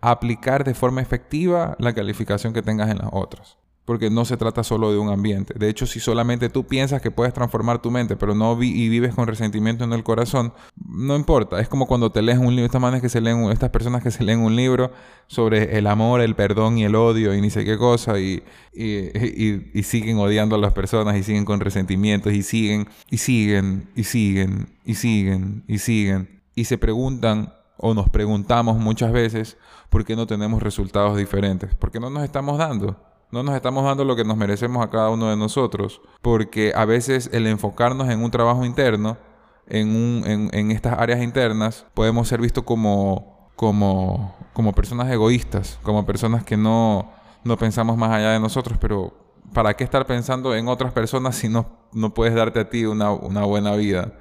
aplicar 0.00 0.62
de 0.62 0.74
forma 0.74 1.02
efectiva 1.02 1.74
la 1.80 1.92
calificación 1.92 2.52
que 2.52 2.62
tengas 2.62 2.90
en 2.90 2.98
las 2.98 3.08
otras 3.10 3.56
porque 3.86 4.10
no 4.10 4.24
se 4.24 4.36
trata 4.36 4.64
solo 4.64 4.90
de 4.90 4.98
un 4.98 5.08
ambiente. 5.08 5.54
De 5.56 5.68
hecho, 5.70 5.86
si 5.86 6.00
solamente 6.00 6.50
tú 6.50 6.66
piensas 6.66 7.00
que 7.00 7.12
puedes 7.12 7.32
transformar 7.32 7.80
tu 7.80 7.90
mente, 7.92 8.16
pero 8.16 8.34
no 8.34 8.60
y 8.60 8.88
vives 8.88 9.14
con 9.14 9.28
resentimiento 9.28 9.84
en 9.84 9.92
el 9.92 10.02
corazón, 10.02 10.52
no 10.84 11.14
importa. 11.14 11.60
Es 11.60 11.68
como 11.68 11.86
cuando 11.86 12.10
te 12.10 12.20
lees 12.20 12.38
un 12.38 12.50
libro, 12.50 12.66
estas 12.66 12.82
manes 12.82 13.00
que 13.00 13.08
se 13.08 13.20
leen, 13.20 13.48
estas 13.50 13.70
personas 13.70 14.02
que 14.02 14.10
se 14.10 14.24
leen 14.24 14.40
un 14.40 14.56
libro 14.56 14.90
sobre 15.28 15.78
el 15.78 15.86
amor, 15.86 16.20
el 16.20 16.34
perdón 16.34 16.78
y 16.78 16.84
el 16.84 16.96
odio 16.96 17.32
y 17.32 17.40
ni 17.40 17.48
sé 17.48 17.64
qué 17.64 17.78
cosa 17.78 18.18
y, 18.18 18.42
y, 18.74 19.82
siguen 19.84 20.18
odiando 20.18 20.56
a 20.56 20.58
las 20.58 20.72
personas 20.72 21.16
y 21.16 21.22
siguen 21.22 21.44
con 21.44 21.60
resentimientos 21.60 22.32
y 22.32 22.42
siguen 22.42 22.88
y 23.08 23.18
siguen 23.18 23.88
y 23.94 24.02
siguen 24.02 24.68
y 24.84 24.94
siguen 24.94 25.64
y 25.68 25.78
siguen 25.78 26.42
y 26.56 26.64
se 26.64 26.76
preguntan 26.76 27.52
o 27.76 27.94
nos 27.94 28.10
preguntamos 28.10 28.78
muchas 28.78 29.12
veces 29.12 29.56
por 29.90 30.04
qué 30.04 30.16
no 30.16 30.26
tenemos 30.26 30.60
resultados 30.60 31.16
diferentes, 31.16 31.74
por 31.76 31.92
qué 31.92 32.00
no 32.00 32.10
nos 32.10 32.24
estamos 32.24 32.58
dando. 32.58 33.05
No 33.30 33.42
nos 33.42 33.54
estamos 33.54 33.84
dando 33.84 34.04
lo 34.04 34.16
que 34.16 34.24
nos 34.24 34.36
merecemos 34.36 34.84
a 34.84 34.90
cada 34.90 35.10
uno 35.10 35.30
de 35.30 35.36
nosotros, 35.36 36.00
porque 36.22 36.72
a 36.74 36.84
veces 36.84 37.28
el 37.32 37.46
enfocarnos 37.46 38.08
en 38.08 38.22
un 38.22 38.30
trabajo 38.30 38.64
interno, 38.64 39.18
en, 39.66 39.88
un, 39.88 40.50
en, 40.52 40.70
estas 40.70 40.98
áreas 40.98 41.22
internas, 41.22 41.86
podemos 41.94 42.28
ser 42.28 42.40
vistos 42.40 42.64
como, 42.64 43.50
como, 43.56 44.36
como 44.52 44.72
personas 44.72 45.10
egoístas, 45.10 45.78
como 45.82 46.06
personas 46.06 46.44
que 46.44 46.56
no, 46.56 47.10
no 47.42 47.56
pensamos 47.56 47.96
más 47.96 48.12
allá 48.12 48.30
de 48.30 48.40
nosotros, 48.40 48.78
pero 48.80 49.12
¿para 49.52 49.74
qué 49.74 49.84
estar 49.84 50.06
pensando 50.06 50.54
en 50.54 50.68
otras 50.68 50.92
personas 50.92 51.34
si 51.36 51.48
no, 51.48 51.66
no 51.92 52.14
puedes 52.14 52.34
darte 52.34 52.60
a 52.60 52.70
ti 52.70 52.84
una, 52.86 53.10
una 53.10 53.44
buena 53.44 53.74
vida? 53.74 54.12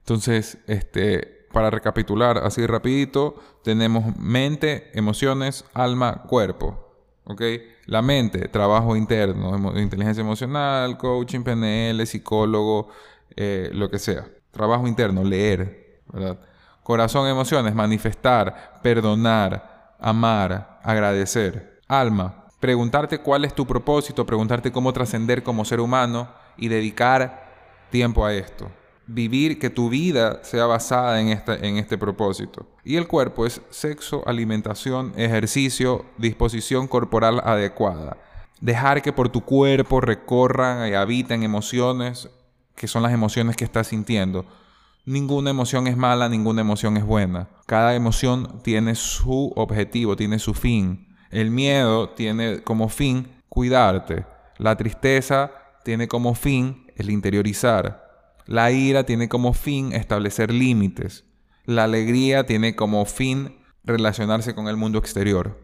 Entonces, 0.00 0.58
este, 0.66 1.46
para 1.52 1.70
recapitular 1.70 2.38
así 2.38 2.66
rapidito, 2.66 3.36
tenemos 3.62 4.16
mente, 4.18 4.90
emociones, 4.98 5.64
alma, 5.74 6.24
cuerpo. 6.24 6.91
La 7.86 8.02
mente, 8.02 8.48
trabajo 8.48 8.96
interno, 8.96 9.78
inteligencia 9.78 10.20
emocional, 10.20 10.96
coaching, 10.98 11.42
PNL, 11.42 12.06
psicólogo, 12.06 12.88
eh, 13.36 13.70
lo 13.72 13.90
que 13.90 13.98
sea. 13.98 14.26
Trabajo 14.50 14.86
interno, 14.86 15.24
leer, 15.24 16.02
¿verdad? 16.12 16.38
Corazón, 16.82 17.28
emociones, 17.28 17.74
manifestar, 17.74 18.80
perdonar, 18.82 19.94
amar, 19.98 20.80
agradecer. 20.82 21.80
Alma, 21.88 22.46
preguntarte 22.60 23.18
cuál 23.18 23.44
es 23.44 23.54
tu 23.54 23.66
propósito, 23.66 24.26
preguntarte 24.26 24.72
cómo 24.72 24.92
trascender 24.92 25.42
como 25.42 25.64
ser 25.64 25.80
humano 25.80 26.28
y 26.56 26.68
dedicar 26.68 27.88
tiempo 27.90 28.26
a 28.26 28.34
esto 28.34 28.70
vivir, 29.06 29.58
que 29.58 29.70
tu 29.70 29.88
vida 29.88 30.40
sea 30.42 30.66
basada 30.66 31.20
en, 31.20 31.28
esta, 31.28 31.56
en 31.56 31.76
este 31.76 31.98
propósito. 31.98 32.66
Y 32.84 32.96
el 32.96 33.06
cuerpo 33.06 33.46
es 33.46 33.60
sexo, 33.70 34.22
alimentación, 34.26 35.12
ejercicio, 35.16 36.06
disposición 36.18 36.88
corporal 36.88 37.40
adecuada. 37.44 38.16
Dejar 38.60 39.02
que 39.02 39.12
por 39.12 39.28
tu 39.28 39.40
cuerpo 39.40 40.00
recorran 40.00 40.88
y 40.88 40.94
habiten 40.94 41.42
emociones 41.42 42.28
que 42.76 42.88
son 42.88 43.02
las 43.02 43.12
emociones 43.12 43.56
que 43.56 43.64
estás 43.64 43.88
sintiendo. 43.88 44.44
Ninguna 45.04 45.50
emoción 45.50 45.86
es 45.86 45.96
mala, 45.96 46.28
ninguna 46.28 46.60
emoción 46.60 46.96
es 46.96 47.04
buena. 47.04 47.48
Cada 47.66 47.94
emoción 47.94 48.60
tiene 48.62 48.94
su 48.94 49.52
objetivo, 49.56 50.16
tiene 50.16 50.38
su 50.38 50.54
fin. 50.54 51.08
El 51.30 51.50
miedo 51.50 52.10
tiene 52.10 52.62
como 52.62 52.88
fin 52.88 53.28
cuidarte. 53.48 54.26
La 54.58 54.76
tristeza 54.76 55.50
tiene 55.84 56.06
como 56.06 56.34
fin 56.34 56.86
el 56.96 57.10
interiorizar. 57.10 58.01
La 58.52 58.70
ira 58.70 59.04
tiene 59.04 59.30
como 59.30 59.54
fin 59.54 59.94
establecer 59.94 60.52
límites. 60.52 61.24
La 61.64 61.84
alegría 61.84 62.44
tiene 62.44 62.76
como 62.76 63.02
fin 63.06 63.56
relacionarse 63.82 64.54
con 64.54 64.68
el 64.68 64.76
mundo 64.76 64.98
exterior. 64.98 65.58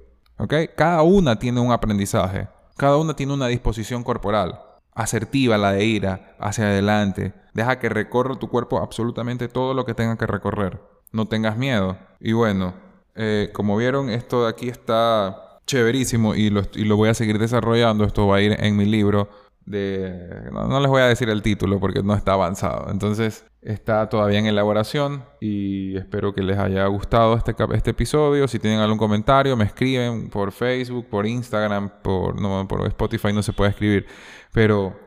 Cada 0.74 1.02
una 1.02 1.38
tiene 1.38 1.60
un 1.60 1.70
aprendizaje. 1.70 2.48
Cada 2.78 2.96
una 2.96 3.14
tiene 3.14 3.34
una 3.34 3.48
disposición 3.48 4.02
corporal. 4.02 4.62
Asertiva 4.94 5.58
la 5.58 5.72
de 5.72 5.84
ira, 5.84 6.34
hacia 6.40 6.64
adelante. 6.64 7.34
Deja 7.52 7.78
que 7.78 7.90
recorra 7.90 8.38
tu 8.38 8.48
cuerpo 8.48 8.78
absolutamente 8.78 9.48
todo 9.48 9.74
lo 9.74 9.84
que 9.84 9.92
tenga 9.92 10.16
que 10.16 10.26
recorrer. 10.26 10.80
No 11.12 11.26
tengas 11.26 11.58
miedo. 11.58 11.98
Y 12.20 12.32
bueno, 12.32 12.72
eh, 13.14 13.50
como 13.52 13.76
vieron, 13.76 14.08
esto 14.08 14.44
de 14.44 14.48
aquí 14.48 14.70
está 14.70 15.58
chéverísimo 15.66 16.34
y 16.34 16.48
lo, 16.48 16.62
y 16.72 16.84
lo 16.84 16.96
voy 16.96 17.10
a 17.10 17.14
seguir 17.14 17.38
desarrollando. 17.38 18.04
Esto 18.04 18.26
va 18.26 18.36
a 18.36 18.40
ir 18.40 18.56
en 18.58 18.78
mi 18.78 18.86
libro 18.86 19.28
de... 19.68 20.50
No, 20.52 20.80
les 20.80 20.88
voy 20.88 21.02
a 21.02 21.06
decir 21.06 21.28
el 21.28 21.42
título 21.42 21.78
porque 21.80 22.02
no 22.02 22.14
está 22.14 22.32
avanzado. 22.32 22.90
Entonces 22.90 23.44
está 23.62 24.08
todavía 24.08 24.38
en 24.38 24.46
elaboración 24.46 25.24
y 25.40 25.96
espero 25.96 26.32
que 26.32 26.42
les 26.42 26.58
haya 26.58 26.86
gustado 26.86 27.36
este, 27.36 27.54
este 27.74 27.90
episodio. 27.90 28.48
Si 28.48 28.58
tienen 28.58 28.80
algún 28.80 28.98
comentario, 28.98 29.56
me 29.56 29.64
escriben 29.64 30.30
por 30.30 30.52
Facebook, 30.52 31.06
por 31.08 31.26
Instagram, 31.26 31.90
por, 32.02 32.40
no, 32.40 32.66
por 32.66 32.86
Spotify 32.86 33.32
no 33.32 33.42
se 33.42 33.52
puede 33.52 33.70
escribir. 33.70 34.06
Pero 34.52 34.98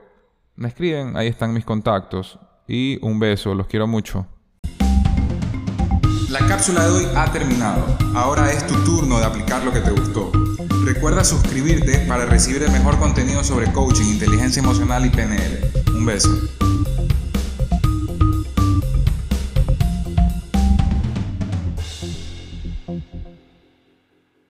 me 0.55 0.67
escriben, 0.67 1.17
ahí 1.17 1.27
están 1.27 1.53
mis 1.53 1.65
contactos. 1.65 2.39
Y 2.67 2.99
un 3.01 3.19
beso, 3.19 3.55
los 3.55 3.67
quiero 3.67 3.87
mucho. 3.87 4.27
La 6.29 6.39
cápsula 6.47 6.85
de 6.85 6.91
hoy 6.91 7.07
ha 7.15 7.29
terminado. 7.31 7.83
Ahora 8.15 8.51
es 8.51 8.65
tu 8.65 8.75
turno 8.85 9.19
de 9.19 9.25
aplicar 9.25 9.65
lo 9.65 9.73
que 9.73 9.81
te 9.81 9.91
gustó. 9.91 10.31
Recuerda 10.93 11.23
suscribirte 11.23 11.99
para 11.99 12.25
recibir 12.25 12.63
el 12.63 12.71
mejor 12.71 12.99
contenido 12.99 13.45
sobre 13.45 13.71
coaching, 13.71 14.07
inteligencia 14.07 14.61
emocional 14.61 15.05
y 15.05 15.09
PNL. 15.09 15.71
Un 15.95 16.05
beso. 16.05 16.29